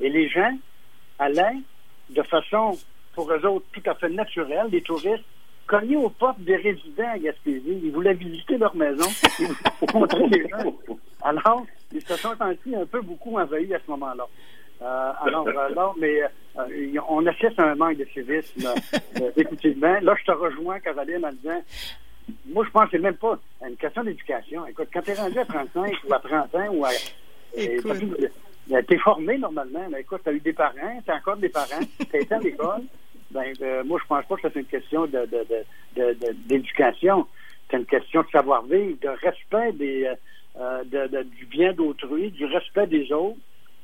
Et 0.00 0.08
les 0.08 0.28
gens 0.28 0.56
allaient 1.18 1.60
de 2.10 2.22
façon, 2.22 2.78
pour 3.14 3.30
eux 3.32 3.46
autres, 3.46 3.66
tout 3.72 3.90
à 3.90 3.94
fait 3.94 4.08
naturelle, 4.08 4.66
les 4.70 4.82
touristes, 4.82 5.24
cogner 5.66 5.96
aux 5.96 6.10
portes 6.10 6.40
des 6.40 6.56
résidents 6.56 7.12
à 7.12 7.18
Gaspésie. 7.18 7.80
Ils 7.84 7.92
voulaient 7.92 8.14
visiter 8.14 8.56
leur 8.58 8.74
maison. 8.74 9.08
Ils 9.38 9.46
voulaient 9.46 9.92
montrer 9.94 10.26
les 10.28 10.48
gens. 10.48 10.74
Alors, 11.22 11.66
ils 11.92 12.02
se 12.02 12.16
sont 12.16 12.36
sentis 12.36 12.74
un 12.74 12.86
peu 12.86 13.00
beaucoup 13.00 13.38
envahis 13.38 13.74
à 13.74 13.78
ce 13.84 13.90
moment-là. 13.90 14.26
Euh, 14.82 15.12
alors, 15.22 15.48
alors, 15.48 15.96
mais 15.98 16.22
euh, 16.22 17.00
on 17.08 17.24
assiste 17.26 17.58
à 17.58 17.70
un 17.70 17.74
manque 17.74 17.96
de 17.96 18.04
civisme, 18.12 18.66
euh, 19.20 19.30
effectivement. 19.36 19.98
Là, 20.02 20.14
je 20.18 20.24
te 20.24 20.32
rejoins, 20.32 20.80
Caroline, 20.80 21.24
en 21.24 21.32
disant, 21.32 21.62
moi, 22.46 22.64
je 22.66 22.70
pense 22.70 22.84
que 22.84 22.90
c'est 22.92 23.02
même 23.02 23.16
pas 23.16 23.38
une 23.66 23.76
question 23.76 24.04
d'éducation. 24.04 24.66
Écoute, 24.66 24.88
quand 24.92 25.02
tu 25.02 25.12
es 25.12 25.14
rendu 25.14 25.38
à 25.38 25.44
35 25.44 25.94
ou 26.08 26.14
à 26.14 26.18
30 26.18 26.54
ans 26.54 26.68
ou 26.72 26.84
à... 26.84 26.90
T'es 28.82 28.98
formé 28.98 29.38
normalement, 29.38 29.86
mais 29.90 30.00
écoute, 30.00 30.20
t'as 30.24 30.32
eu 30.32 30.40
des 30.40 30.52
parents, 30.52 31.00
t'as 31.06 31.16
encore 31.16 31.36
des 31.36 31.48
parents, 31.48 31.80
t'as 32.10 32.18
été 32.18 32.34
à 32.34 32.38
l'école. 32.38 32.82
Ben, 33.36 33.52
euh, 33.60 33.84
moi, 33.84 34.00
je 34.02 34.06
pense 34.06 34.24
pas 34.24 34.36
que 34.36 34.48
c'est 34.50 34.60
une 34.60 34.64
question 34.64 35.06
de, 35.06 35.28
d'éducation. 36.46 37.20
De, 37.20 37.24
c'est 37.70 37.76
une 37.76 37.84
question 37.84 38.22
de 38.22 38.28
savoir-vivre, 38.28 38.96
de 39.02 39.08
respect 39.08 39.72
des, 39.72 40.10
euh, 40.58 40.84
de, 40.84 41.22
du 41.22 41.44
bien 41.44 41.74
d'autrui, 41.74 42.30
du 42.30 42.46
respect 42.46 42.86
des 42.86 43.12
autres, 43.12 43.36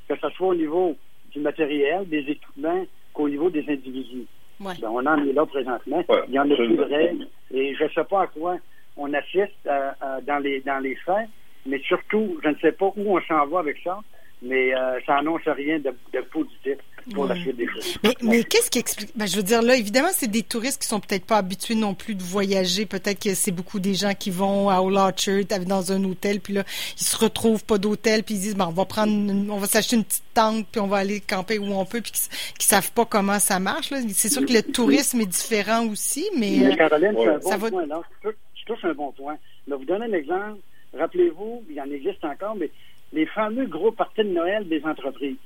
que 0.08 0.14
ce 0.16 0.30
soit 0.30 0.48
au 0.48 0.54
niveau 0.54 0.96
du 1.32 1.40
matériel, 1.40 2.08
des 2.08 2.20
équipements, 2.20 2.86
qu'au 3.12 3.28
niveau 3.28 3.50
des 3.50 3.64
individus. 3.68 4.26
Ben, 4.58 4.74
on 4.84 5.04
en 5.04 5.22
est 5.26 5.32
là 5.34 5.44
présentement. 5.44 6.02
Il 6.28 6.34
y 6.34 6.38
en 6.38 6.50
a 6.50 6.54
plus 6.54 6.74
de 6.74 6.82
règles. 6.82 7.26
Et 7.52 7.74
je 7.74 7.84
ne 7.84 7.88
sais 7.90 8.04
pas 8.04 8.22
à 8.22 8.26
quoi 8.28 8.56
on 8.96 9.12
assiste 9.12 9.52
euh, 9.66 9.90
dans, 10.22 10.38
les, 10.38 10.60
dans 10.60 10.78
les 10.78 10.94
faits, 10.96 11.28
mais 11.66 11.80
surtout, 11.80 12.38
je 12.42 12.48
ne 12.48 12.54
sais 12.56 12.72
pas 12.72 12.90
où 12.96 13.18
on 13.18 13.20
s'en 13.22 13.46
va 13.46 13.58
avec 13.58 13.76
ça 13.84 14.00
mais 14.42 14.74
euh, 14.74 14.98
ça 15.06 15.16
annonce 15.16 15.42
rien 15.46 15.78
de, 15.78 15.94
positif 16.32 16.76
pour 17.14 17.26
la 17.26 17.36
suite 17.36 17.56
des 17.56 17.66
choses. 17.66 17.98
Mais, 18.22 18.44
qu'est-ce 18.44 18.70
qui 18.70 18.78
explique 18.78 19.10
ben, 19.16 19.26
Je 19.26 19.36
veux 19.36 19.42
dire, 19.42 19.62
là, 19.62 19.76
évidemment, 19.76 20.08
c'est 20.12 20.30
des 20.30 20.42
touristes 20.42 20.80
qui 20.82 20.88
sont 20.88 21.00
peut-être 21.00 21.24
pas 21.24 21.38
habitués 21.38 21.74
non 21.74 21.94
plus 21.94 22.14
de 22.14 22.22
voyager. 22.22 22.86
Peut-être 22.86 23.22
que 23.22 23.34
c'est 23.34 23.52
beaucoup 23.52 23.80
des 23.80 23.94
gens 23.94 24.14
qui 24.14 24.30
vont 24.30 24.68
à 24.68 24.80
Old 24.80 24.96
Orchard, 24.96 25.44
dans 25.66 25.92
un 25.92 26.04
hôtel, 26.04 26.40
puis 26.40 26.54
là, 26.54 26.64
ils 26.98 27.04
se 27.04 27.16
retrouvent 27.16 27.64
pas 27.64 27.78
d'hôtel, 27.78 28.22
puis 28.22 28.34
ils 28.34 28.40
disent, 28.40 28.56
ben, 28.56 28.66
on 28.66 28.72
va 28.72 28.84
prendre, 28.84 29.12
on 29.52 29.58
va 29.58 29.66
s'acheter 29.66 29.96
une 29.96 30.04
petite 30.04 30.24
tente, 30.34 30.66
puis 30.70 30.80
on 30.80 30.86
va 30.86 30.98
aller 30.98 31.20
camper 31.20 31.58
où 31.58 31.66
on 31.72 31.84
peut, 31.84 32.00
puis 32.00 32.12
qui, 32.12 32.66
savent 32.66 32.92
pas 32.92 33.04
comment 33.04 33.38
ça 33.38 33.58
marche. 33.58 33.90
C'est 34.08 34.28
sûr 34.28 34.44
que 34.44 34.52
le 34.52 34.62
tourisme 34.62 35.20
est 35.20 35.26
différent 35.26 35.86
aussi, 35.86 36.28
mais, 36.38 36.58
mais 36.60 36.76
Caroline, 36.76 37.14
c'est 37.16 37.28
un 37.28 37.38
bon 37.38 37.50
ça 37.50 37.58
point. 37.58 37.86
Là. 37.86 38.02
Je 38.24 38.64
touche 38.64 38.84
un 38.84 38.94
bon 38.94 39.12
point. 39.12 39.36
Là, 39.68 39.76
vous 39.76 39.84
donne 39.84 40.02
un 40.02 40.12
exemple. 40.12 40.58
Rappelez-vous, 40.98 41.64
il 41.70 41.80
en 41.80 41.90
existe 41.90 42.24
encore, 42.24 42.54
mais 42.54 42.70
les 43.12 43.26
fameux 43.26 43.66
gros 43.66 43.92
parties 43.92 44.24
de 44.24 44.32
Noël 44.32 44.66
des 44.68 44.84
entreprises. 44.84 45.36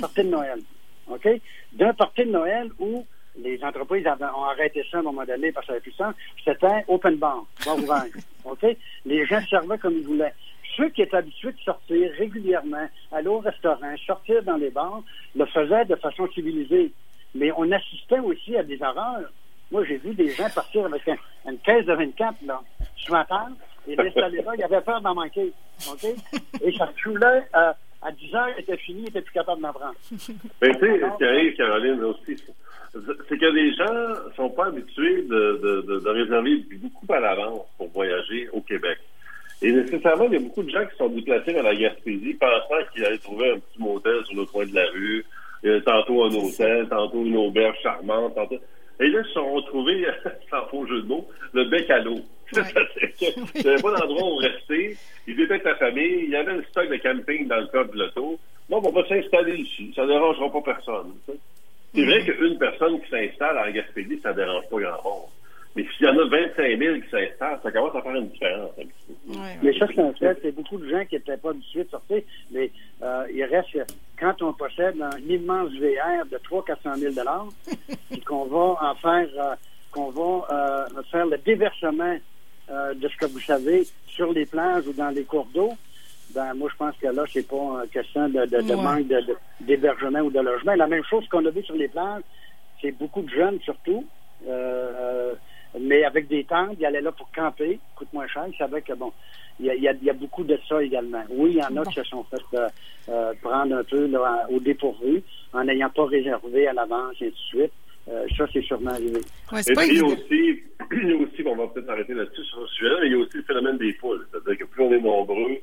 Parties 0.00 0.24
de 0.24 0.28
Noël. 0.28 0.60
OK? 1.08 1.28
D'un 1.72 1.92
party 1.94 2.24
de 2.24 2.30
Noël 2.30 2.70
où 2.78 3.04
les 3.38 3.62
entreprises 3.62 4.06
ont 4.06 4.44
arrêté 4.44 4.84
ça 4.90 4.98
à 4.98 5.00
un 5.00 5.04
moment 5.04 5.24
donné 5.24 5.52
parce 5.52 5.66
que 5.66 5.72
ça 5.72 5.72
avait 5.74 5.82
plus 5.82 5.92
sens. 5.92 6.14
C'était 6.44 6.84
open 6.88 7.16
bar, 7.16 7.44
bar 7.64 7.78
ouvert. 7.78 8.06
OK? 8.44 8.76
Les 9.04 9.26
gens 9.26 9.40
servaient 9.48 9.78
comme 9.78 9.96
ils 9.96 10.06
voulaient. 10.06 10.34
Ceux 10.76 10.88
qui 10.90 11.02
étaient 11.02 11.16
habitués 11.16 11.52
de 11.52 11.58
sortir 11.58 12.10
régulièrement, 12.16 12.88
aller 13.12 13.28
au 13.28 13.38
restaurant, 13.38 13.96
sortir 14.06 14.42
dans 14.44 14.56
les 14.56 14.70
bars, 14.70 15.02
le 15.34 15.44
faisaient 15.46 15.84
de 15.84 15.96
façon 15.96 16.28
civilisée. 16.28 16.92
Mais 17.34 17.50
on 17.56 17.70
assistait 17.70 18.20
aussi 18.20 18.56
à 18.56 18.62
des 18.62 18.80
horreurs. 18.82 19.30
Moi, 19.70 19.84
j'ai 19.84 19.98
vu 19.98 20.14
des 20.14 20.30
gens 20.30 20.48
partir 20.52 20.86
avec 20.86 21.02
une 21.46 21.58
caisse 21.58 21.86
de 21.86 21.92
24, 21.92 22.42
là, 22.44 22.62
sur 22.96 23.12
ma 23.14 23.24
table, 23.24 23.54
et 23.92 23.96
l'installer 23.96 24.42
là, 24.42 24.52
il 24.56 24.64
avait 24.64 24.80
peur 24.80 25.00
d'en 25.00 25.14
manquer. 25.14 25.52
Et 26.62 26.72
ça 26.72 26.90
euh, 27.02 27.72
à 28.02 28.12
10 28.12 28.34
heures, 28.34 28.48
il 28.56 28.62
était 28.62 28.76
fini, 28.78 29.02
il 29.02 29.08
était 29.08 29.20
plus 29.20 29.32
capable 29.32 29.60
d'en 29.60 29.72
prendre. 29.72 29.94
Mais 30.62 30.74
tu 30.74 30.80
sais, 30.80 31.00
ce 31.00 31.18
qui 31.18 31.24
arrive, 31.24 31.56
Caroline, 31.56 32.02
aussi, 32.04 32.36
c'est 33.28 33.38
que 33.38 33.46
les 33.46 33.74
gens 33.74 34.34
sont 34.36 34.50
pas 34.50 34.66
habitués 34.66 35.22
de, 35.22 35.60
de, 35.62 36.00
de, 36.00 36.08
réserver 36.08 36.64
beaucoup 36.72 37.12
à 37.12 37.20
l'avance 37.20 37.66
pour 37.76 37.88
voyager 37.90 38.48
au 38.52 38.60
Québec. 38.62 38.98
Et 39.62 39.72
nécessairement, 39.72 40.24
il 40.24 40.32
y 40.32 40.36
a 40.36 40.40
beaucoup 40.40 40.62
de 40.62 40.70
gens 40.70 40.84
qui 40.86 40.96
sont 40.96 41.08
déplacés 41.08 41.52
dans 41.52 41.62
la 41.62 41.74
Gaspésie 41.74 42.34
pensant 42.34 42.82
qu'ils 42.92 43.04
allaient 43.04 43.18
trouver 43.18 43.50
un 43.50 43.58
petit 43.58 43.78
motel 43.78 44.24
sur 44.24 44.36
le 44.36 44.46
coin 44.46 44.64
de 44.64 44.74
la 44.74 44.86
rue, 44.86 45.24
tantôt 45.84 46.24
un 46.24 46.34
hôtel, 46.34 46.88
tantôt 46.88 47.24
une 47.24 47.36
auberge 47.36 47.76
charmante, 47.82 48.34
tantôt... 48.34 48.58
Et 49.00 49.08
là, 49.08 49.20
ils 49.20 49.26
se 49.26 49.32
sont 49.32 49.52
retrouvés, 49.52 50.06
sans 50.50 50.66
faux 50.66 50.86
jeu 50.86 51.02
de 51.02 51.06
mots, 51.06 51.26
le 51.52 51.64
bec 51.64 51.88
à 51.90 51.98
l'eau. 52.00 52.20
Il 52.52 53.62
n'y 53.62 53.68
avait 53.68 53.82
pas 53.82 53.96
d'endroit 53.96 54.32
où 54.32 54.36
rester. 54.36 54.96
Ils 55.26 55.40
étaient 55.40 55.52
avec 55.52 55.62
ta 55.62 55.76
famille. 55.76 56.24
Il 56.24 56.30
y 56.30 56.36
avait 56.36 56.52
un 56.52 56.62
stock 56.70 56.88
de 56.88 56.96
camping 56.96 57.46
dans 57.46 57.60
le 57.60 57.66
coffre 57.68 57.92
de 57.92 57.98
l'auto. 57.98 58.38
Bon, 58.68 58.80
on 58.84 58.90
va 58.90 59.06
s'installer 59.08 59.56
ici. 59.56 59.92
Ça 59.94 60.02
ne 60.02 60.08
dérangera 60.08 60.50
pas 60.52 60.74
personne. 60.74 61.14
C'est 61.94 62.04
vrai 62.04 62.20
mm-hmm. 62.20 62.36
qu'une 62.36 62.58
personne 62.58 63.00
qui 63.00 63.10
s'installe 63.10 63.58
en 63.58 63.70
Gaspésie, 63.70 64.20
ça 64.22 64.30
ne 64.30 64.36
dérange 64.36 64.68
pas 64.68 64.80
grand 64.80 65.02
monde. 65.04 65.30
Mais 65.76 65.86
s'il 65.96 66.06
y 66.06 66.10
en 66.10 66.18
a 66.18 66.24
25 66.24 66.78
000 66.78 66.96
qui 66.96 67.10
s'installent, 67.10 67.60
ça 67.62 67.70
commence 67.70 67.94
à 67.94 68.02
faire 68.02 68.14
une 68.14 68.28
différence. 68.28 68.70
mais 69.62 69.78
ça, 69.78 69.86
c'est 69.86 70.00
un 70.00 70.12
fait. 70.14 70.38
C'est 70.42 70.54
beaucoup 70.54 70.78
de 70.78 70.88
gens 70.88 71.04
qui 71.04 71.14
n'étaient 71.14 71.36
pas 71.36 71.50
habitués 71.50 71.84
de 71.84 71.90
sortir. 71.90 72.22
Mais 72.50 72.70
euh, 73.02 73.26
il 73.32 73.44
reste, 73.44 73.94
quand 74.18 74.42
on 74.42 74.52
possède 74.52 75.00
un 75.00 75.18
immense 75.28 75.70
VR 75.72 76.26
de 76.30 76.38
300 76.38 76.64
400 76.66 76.94
000 76.96 77.14
et 78.10 78.20
qu'on 78.20 78.46
va 78.46 78.90
en 78.90 78.94
faire, 78.96 79.28
euh, 79.38 79.54
qu'on 79.92 80.10
va 80.10 80.46
euh, 80.50 81.02
faire 81.10 81.26
le 81.26 81.38
déversement 81.38 82.16
euh, 82.70 82.94
de 82.94 83.08
ce 83.08 83.16
que 83.16 83.26
vous 83.26 83.40
savez 83.40 83.86
sur 84.06 84.32
les 84.32 84.46
plages 84.46 84.86
ou 84.86 84.92
dans 84.92 85.08
les 85.08 85.24
cours 85.24 85.48
d'eau, 85.52 85.72
ben 86.34 86.54
moi 86.54 86.68
je 86.70 86.76
pense 86.76 86.94
que 86.96 87.08
là, 87.08 87.24
c'est 87.32 87.48
pas 87.48 87.56
une 87.56 87.88
question 87.92 88.28
de, 88.28 88.46
de, 88.46 88.74
manque 88.74 89.06
d'hébergement 89.60 90.20
ou 90.20 90.30
de 90.30 90.38
logement. 90.38 90.74
La 90.74 90.86
même 90.86 91.02
chose 91.04 91.26
qu'on 91.28 91.44
a 91.46 91.50
vu 91.50 91.64
sur 91.64 91.74
les 91.74 91.88
plages, 91.88 92.22
c'est 92.80 92.92
beaucoup 92.92 93.22
de 93.22 93.30
jeunes 93.30 93.58
surtout, 93.62 94.06
euh, 94.46 95.34
mais 95.78 96.04
avec 96.04 96.28
des 96.28 96.44
tentes, 96.44 96.76
ils 96.78 96.86
allaient 96.86 97.00
là 97.00 97.12
pour 97.12 97.30
camper, 97.32 97.78
coûte 97.94 98.12
moins 98.12 98.26
cher. 98.26 98.44
Ils 98.48 98.56
savaient 98.56 98.82
que 98.82 98.92
bon, 98.94 99.12
il 99.60 99.66
y 99.66 99.88
a, 99.88 99.92
y 99.92 100.10
a, 100.10 100.14
beaucoup 100.14 100.44
de 100.44 100.58
ça 100.68 100.82
également. 100.82 101.22
Oui, 101.30 101.50
il 101.52 101.56
y 101.56 101.62
en 101.62 101.76
a 101.76 101.84
qui 101.84 101.94
se 101.94 102.04
sont 102.04 102.24
fait 102.24 102.42
euh, 103.08 103.32
prendre 103.42 103.76
un 103.76 103.84
peu 103.84 104.10
au 104.50 104.60
dépourvu 104.60 105.22
en 105.52 105.64
n'ayant 105.64 105.90
pas 105.90 106.06
réservé 106.06 106.66
à 106.66 106.72
l'avance 106.72 107.14
et 107.20 107.26
ainsi 107.26 107.34
de 107.34 107.60
suite. 107.60 107.72
Euh, 108.08 108.26
ça, 108.36 108.46
c'est 108.52 108.62
sûrement 108.62 108.90
arrivé. 108.90 109.20
Ouais, 109.52 109.60
et 109.60 109.74
puis, 109.74 109.88
il 109.88 109.96
y 109.96 110.00
a 110.00 110.06
aussi, 110.06 110.62
il 110.92 111.08
y 111.08 111.12
a 111.12 111.16
aussi, 111.16 111.42
on 111.46 111.54
va 111.54 111.66
peut-être 111.68 111.90
arrêter 111.90 112.14
là-dessus 112.14 112.44
sur 112.44 112.66
ce 112.66 112.74
sujet-là, 112.74 112.96
mais 113.00 113.06
il 113.06 113.12
y 113.12 113.14
a 113.14 113.18
aussi 113.18 113.36
le 113.36 113.42
phénomène 113.42 113.78
des 113.78 113.92
foules. 113.94 114.26
C'est-à-dire 114.30 114.58
que 114.58 114.64
plus 114.64 114.82
on 114.82 114.92
est 114.92 115.00
nombreux, 115.00 115.58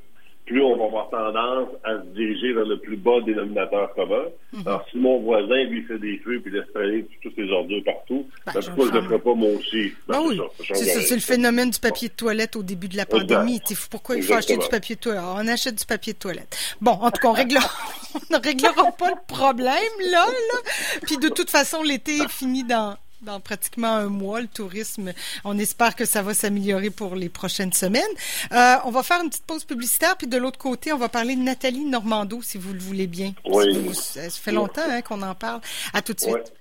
plus 0.47 0.63
on 0.63 0.77
va 0.77 0.85
avoir 0.85 1.09
tendance 1.09 1.67
à 1.83 1.97
se 1.99 2.07
diriger 2.15 2.53
vers 2.53 2.65
le 2.65 2.79
plus 2.79 2.95
bas 2.95 3.19
dénominateur 3.25 3.93
commun. 3.93 4.23
Mhm. 4.53 4.63
Alors, 4.65 4.85
si 4.89 4.97
mon 4.97 5.19
voisin, 5.19 5.63
lui, 5.65 5.83
fait 5.83 5.99
des 5.99 6.17
feux 6.19 6.39
puis 6.39 6.51
laisse 6.51 6.65
traîner 6.73 7.05
toutes 7.21 7.35
ses 7.35 7.49
ordures 7.51 7.83
partout, 7.83 8.25
ben, 8.45 8.53
ben 8.53 8.61
pourquoi 8.61 8.85
je 8.85 9.05
ne 9.05 9.09
le 9.09 9.19
pas 9.19 9.33
moi 9.33 9.49
aussi? 9.49 9.91
Ben, 10.07 10.21
oui, 10.25 10.39
c'est 10.73 11.15
le 11.15 11.21
phénomène 11.21 11.69
du 11.69 11.79
papier 11.79 12.07
de 12.07 12.13
toilette 12.13 12.55
au 12.55 12.63
début 12.63 12.87
de 12.87 12.97
la 12.97 13.05
pandémie. 13.05 13.61
Pourquoi 13.91 14.15
il 14.15 14.23
faut 14.23 14.33
acheter 14.33 14.57
du 14.57 14.67
papier 14.69 14.95
de 14.95 15.01
toilette? 15.01 15.23
on 15.23 15.47
achète 15.47 15.75
du 15.75 15.85
papier 15.85 16.13
de 16.13 16.17
toilette. 16.17 16.57
Bon, 16.81 16.91
en 16.91 17.11
tout 17.11 17.21
cas, 17.21 17.27
on, 17.27 17.33
réglera, 17.33 17.69
on 18.15 18.37
ne 18.37 18.41
réglera 18.41 18.91
pas 18.93 19.09
le 19.09 19.21
problème, 19.27 19.93
là, 20.11 20.25
là. 20.25 20.59
Puis 21.03 21.17
de 21.17 21.27
toute 21.29 21.49
façon, 21.49 21.83
l'été 21.83 22.17
est 22.17 22.31
fini 22.31 22.63
dans 22.63 22.95
dans 23.21 23.39
pratiquement 23.39 23.95
un 23.95 24.07
mois, 24.07 24.41
le 24.41 24.47
tourisme. 24.47 25.13
On 25.43 25.57
espère 25.57 25.95
que 25.95 26.05
ça 26.05 26.21
va 26.21 26.33
s'améliorer 26.33 26.89
pour 26.89 27.15
les 27.15 27.29
prochaines 27.29 27.73
semaines. 27.73 28.03
Euh, 28.51 28.75
on 28.85 28.91
va 28.91 29.03
faire 29.03 29.21
une 29.21 29.29
petite 29.29 29.45
pause 29.45 29.63
publicitaire, 29.63 30.15
puis 30.17 30.27
de 30.27 30.37
l'autre 30.37 30.59
côté, 30.59 30.93
on 30.93 30.97
va 30.97 31.09
parler 31.09 31.35
de 31.35 31.41
Nathalie 31.41 31.85
Normando, 31.85 32.41
si 32.41 32.57
vous 32.57 32.73
le 32.73 32.79
voulez 32.79 33.07
bien. 33.07 33.33
Oui. 33.45 33.93
Ça, 33.93 34.29
fait 34.29 34.51
longtemps 34.51 34.81
hein, 34.87 35.01
qu'on 35.01 35.21
en 35.21 35.35
parle. 35.35 35.61
À 35.93 36.01
tout 36.01 36.13
de 36.13 36.19
suite. 36.19 36.53